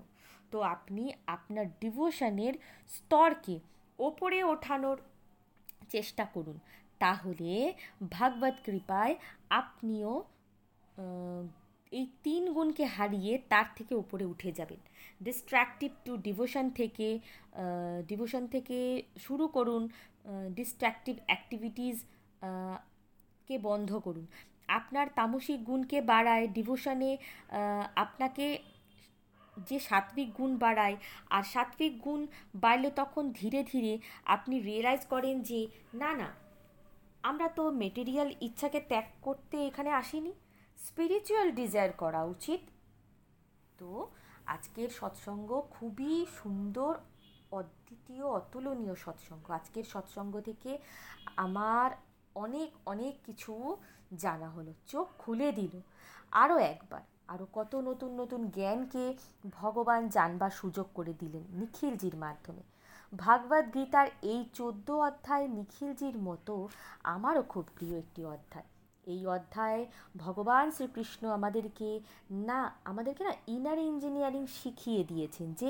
তো 0.52 0.58
আপনি 0.62 1.04
আপনার 1.28 1.66
ডিভোশনের 1.80 2.54
স্তরকে 2.88 3.60
ওপরে 4.00 4.44
ওঠানোর 4.44 4.98
চেষ্টা 5.94 6.26
করুন। 6.36 6.58
তাহলে 7.04 7.52
ভাগবত 8.12 8.56
কৃপায় 8.66 9.14
আপনিও 9.62 10.12
এই 11.92 12.06
তিন 12.26 12.44
গুণকে 12.56 12.86
হারিয়ে 12.96 13.34
তার 13.52 13.68
থেকে 13.78 13.94
উপরে 14.04 14.26
উঠে 14.34 14.50
যাবেন। 14.52 14.80
ডিস্ট্র্যাকটিভ 15.26 15.92
টু 16.06 16.12
ডিভোশন 16.28 16.66
থেকে 16.80 17.08
ডিভোশন 18.10 18.44
থেকে 18.54 18.78
শুরু 19.26 19.46
করুন 19.56 19.84
ডিস্ট্র্যাক্টিভ 20.58 21.16
অ্যাক্টিভিটিস 21.28 21.98
কে 23.48 23.56
বন্ধ 23.70 23.90
করুন। 24.06 24.26
আপনার 24.80 25.08
তামসিক 25.18 25.60
গুণকে 25.70 25.98
বাড়ায় 26.12 26.46
ডিভোশনে 26.48 27.12
আপনাকে 27.96 28.46
যে 29.70 29.80
সাত্বিক 29.80 30.30
গুণ 30.34 30.52
বাড়ায়, 30.58 30.98
আর 31.30 31.44
সাত্বিক 31.44 31.94
গুণ 32.02 32.22
বাড়লে 32.56 32.90
তখন 32.92 33.24
ধীরে 33.32 33.64
ধীরে 33.64 33.94
আপনি 34.26 34.56
রিয়েলাইজ 34.60 35.02
করেন 35.06 35.36
যে, 35.42 35.60
না 35.94 36.12
না, 36.14 36.30
আমরা 37.24 37.48
তো 37.48 37.72
মেটেরিয়াল 37.72 38.30
ইচ্ছাকে 38.42 38.80
ত্যাগ 38.80 39.08
করতে 39.22 39.68
এখানে 39.68 39.92
আসিনি। 39.92 40.34
স্পিরিচুয়াল 40.78 41.48
ডিজায়ার 41.52 41.92
করা 41.92 42.22
উচিত। 42.24 42.62
তো 43.80 43.90
আজকের 44.46 44.90
সৎসঙ্গ 44.90 45.50
খুবই 45.72 46.26
সুন্দর, 46.40 46.94
অদ্বিতীয়, 47.52 48.26
অতুলনীয় 48.26 48.96
সৎসঙ্গ। 48.96 49.46
আজকের 49.52 49.84
সৎসঙ্গ 49.84 50.34
থেকে 50.42 50.72
আমার 51.46 51.90
অনেক 52.36 52.70
অনেক 52.86 53.14
কিছু 53.26 53.78
জানা 54.24 54.50
হলো, 54.50 54.72
চোখ 54.88 55.08
খুলে 55.18 55.52
দিল। 55.52 55.76
আরও 56.32 56.58
একবার 56.58 57.04
আরও 57.30 57.46
কত 57.54 57.72
নতুন 57.76 58.12
নতুন 58.22 58.42
জ্ঞানকে 58.48 59.04
ভগবান 59.52 60.02
জানবার 60.10 60.52
সুযোগ 60.52 60.88
করে 60.94 61.14
দিলেন 61.14 61.44
নিখিলজির 61.52 62.16
মাধ্যমে। 62.16 62.64
ভাগবত 63.14 63.66
গীতার 63.76 64.08
এই 64.24 64.42
চোদ্দ 64.54 64.88
অধ্যায় 65.08 65.48
নিখিলজির 65.48 66.18
মতো 66.18 66.54
আমারও 67.04 67.44
খুব 67.44 67.66
প্রিয় 67.76 67.96
একটি 68.00 68.22
অধ্যায়। 68.26 68.68
এই 69.08 69.22
অধ্যায়ে 69.28 69.82
ভগবান 70.18 70.66
শ্রীকৃষ্ণ 70.72 71.24
আমাদেরকে 71.30 71.90
না 72.50 72.60
আমাদেরকে 72.86 73.24
না 73.24 73.34
ইনার 73.48 73.80
ইঞ্জিনিয়ারিং 73.80 74.44
শিখিয়ে 74.48 75.04
দিয়েছেন 75.04 75.48
যে 75.54 75.70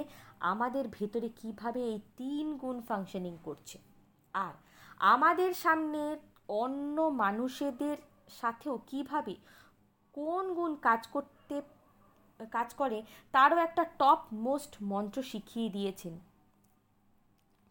আমাদের 0.52 0.86
ভেতরে 0.88 1.30
কীভাবে 1.30 1.82
এই 1.92 2.00
তিন 2.18 2.46
গুণ 2.58 2.78
ফাংশনিং 2.82 3.34
করছে। 3.44 3.78
আর 4.34 4.54
আমাদের 5.14 5.52
সামনে 5.54 6.02
অন্য 6.64 6.98
মানুষেদের 7.02 7.98
সাথেও 8.30 8.76
কীভাবে 8.88 9.36
কোন 10.18 10.46
গুণ 10.54 10.72
কাজ 10.76 11.02
করতে 11.08 11.35
কাজ 12.40 12.70
করে, 12.82 12.98
তারও 13.34 13.58
একটা 13.58 13.84
টপ 14.00 14.22
মোস্ট 14.46 14.74
মন্ত্র 14.92 15.20
শিখিয়ে 15.32 15.70
দিয়েছেন। 15.70 16.16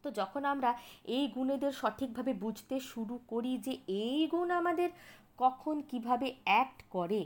তো 0.04 0.08
যখন 0.10 0.42
আমরা 0.44 0.70
এই 1.16 1.24
গুণেদের 1.36 1.72
সঠিকভাবে 1.72 2.32
বুঝতে 2.44 2.76
শুরু 2.90 3.16
করি 3.28 3.52
যে 3.66 3.72
এই 4.04 4.22
গুণ 4.32 4.48
আমাদের 4.60 4.90
কখন 5.38 5.76
কীভাবে 5.90 6.28
অ্যাক্ট 6.46 6.78
করে, 6.90 7.22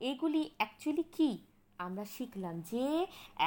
এগুলি 0.00 0.42
অ্যাকচুয়ালি 0.58 1.04
কি? 1.16 1.30
আমরা 1.78 2.04
শিখলাম 2.14 2.56
যে 2.70 2.84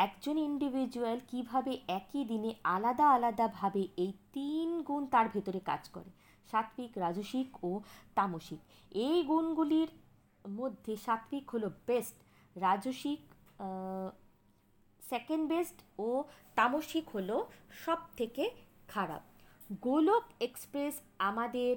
একজন 0.05 0.35
ইন্ডিভিজুয়াল 0.49 1.19
কীভাবে 1.31 1.73
একই 1.87 2.23
দিনে 2.31 2.51
আলাদা 2.75 3.05
আলাদাভাবে 3.15 3.83
এই 4.03 4.11
তিন 4.35 4.69
গুণ 4.87 5.03
তার 5.13 5.27
ভেতরে 5.33 5.59
কাজ 5.69 5.83
করে 5.95 6.09
সাত্বিক 6.49 6.91
রাজসিক 7.03 7.49
ও 7.63 7.71
তামসিক। 8.15 8.61
এই 9.07 9.17
গুণগুলির 9.29 9.89
মধ্যে 10.59 10.93
সাত্বিক 11.05 11.45
হলো 11.53 11.67
বেস্ট 11.87 12.17
রাজসিক 12.65 13.21
সেকেন্ড 15.01 15.45
বেস্ট 15.49 15.77
ও 16.07 16.09
তামসিক 16.55 17.05
হলো 17.09 17.37
সব 17.83 17.99
থেকে 18.17 18.43
খারাপ। 18.87 19.23
গোলক 19.81 20.23
এক্সপ্রেস 20.39 20.95
আমাদের 21.19 21.73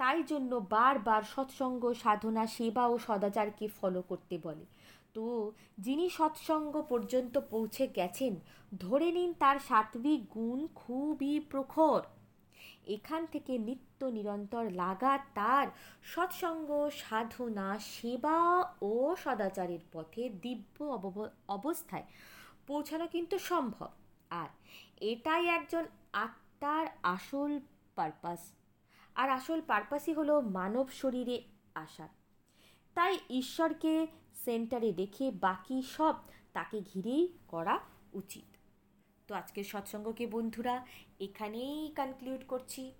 তাই 0.00 0.18
জন্য 0.22 0.52
বারবার 0.70 1.22
সৎসঙ্গ, 1.22 1.82
সাধনা, 1.92 2.44
সেবা 2.46 2.84
ও 2.86 2.94
সদাচারকে 2.98 3.66
ফলো 3.68 4.00
করতে 4.02 4.38
বলে। 4.42 4.64
তো 5.14 5.24
যিনি 5.78 6.06
সৎসঙ্গ 6.10 6.74
পর্যন্ত 6.82 7.34
পৌঁছে 7.50 7.84
গেছেন, 7.98 8.34
ধরে 8.80 9.08
নিন 9.12 9.30
তার 9.32 9.58
সাত্বিক 9.68 10.20
গুণ 10.30 10.58
খুবই 10.74 11.34
প্রখর। 11.50 12.00
এখান 12.88 13.26
থেকে 13.26 13.58
নিত্য 13.58 14.04
নিরন্তর 14.04 14.64
লাগাতার 14.70 15.66
সৎসঙ্গ, 16.02 16.88
সাধনা, 16.88 17.78
সেবা 17.78 18.38
ও 18.82 19.16
সদাচারের 19.24 19.78
পথে 19.92 20.28
দিব্য 20.28 20.76
অবস্থায় 21.48 22.04
পৌঁছানো 22.66 23.06
কিন্তু 23.06 23.38
সম্ভব। 23.38 23.88
আর 24.30 24.48
এটাই 25.00 25.46
একজন 25.46 25.84
আত্মার 26.12 26.86
আসল 27.02 27.60
পারপাস 27.94 28.52
আর 29.14 29.30
আসল 29.30 29.60
পারপাসই 29.66 30.12
হলো 30.12 30.40
মানব 30.40 30.88
শরীরে 30.88 31.42
আসা। 31.74 32.08
তাই 32.94 33.18
ঈশ্বরকে 33.30 34.06
সেন্টারে 34.34 34.92
রেখে 34.92 35.30
বাকি 35.30 35.82
সব 35.82 36.14
তাকে 36.52 36.80
ঘিরেই 36.80 37.24
করা 37.48 37.78
উচিত। 38.12 38.57
তো 39.28 39.34
আজকের 39.34 39.64
সৎসঙ্গকে 39.64 40.26
বন্ধুরা? 40.26 40.86
এখানেই 41.20 41.92
কনক্লুড 41.96 42.42
করছি। 42.48 42.92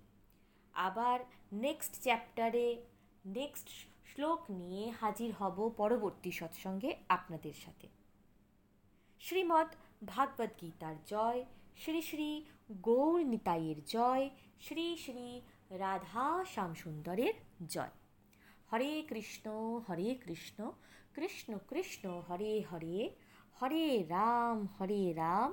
আবার 0.72 1.20
নেক্সট 1.52 2.02
চ্যাপ্টারে 2.02 2.82
নেক্সট 3.26 3.68
শ্লোক 4.06 4.50
নিয়ে 4.50 4.90
হাজির 4.90 5.32
হব 5.32 5.72
পরবর্তী 5.76 6.30
সৎসঙ্গে 6.30 6.96
আপনাদের 7.08 7.52
সাথে। 7.52 7.88
শ্রীমৎ 9.20 9.66
ভাগবত 10.06 10.50
গীতার 10.62 10.94
জয়, 11.06 11.44
শ্রী 11.76 12.02
শ্রী 12.02 12.44
গৌর 12.72 13.26
নিতাইয়ের 13.26 13.84
জয়, 13.84 14.30
শ্রী 14.60 14.96
শ্রী 14.96 15.40
রাধা 15.70 16.44
শ্যামসুন্দরের 16.44 17.34
জয়। 17.68 17.94
হরে 18.72 19.02
কৃষ্ণ 19.08 19.80
হরে 19.88 20.14
কৃষ্ণ 20.14 20.72
কৃষ্ণ 21.14 21.58
কৃষ্ণ, 21.68 22.22
হরে 22.28 22.62
হরে 22.72 23.10
হরে 23.62 24.04
রাম 24.08 24.66
হরে 24.80 25.12
রাম 25.12 25.52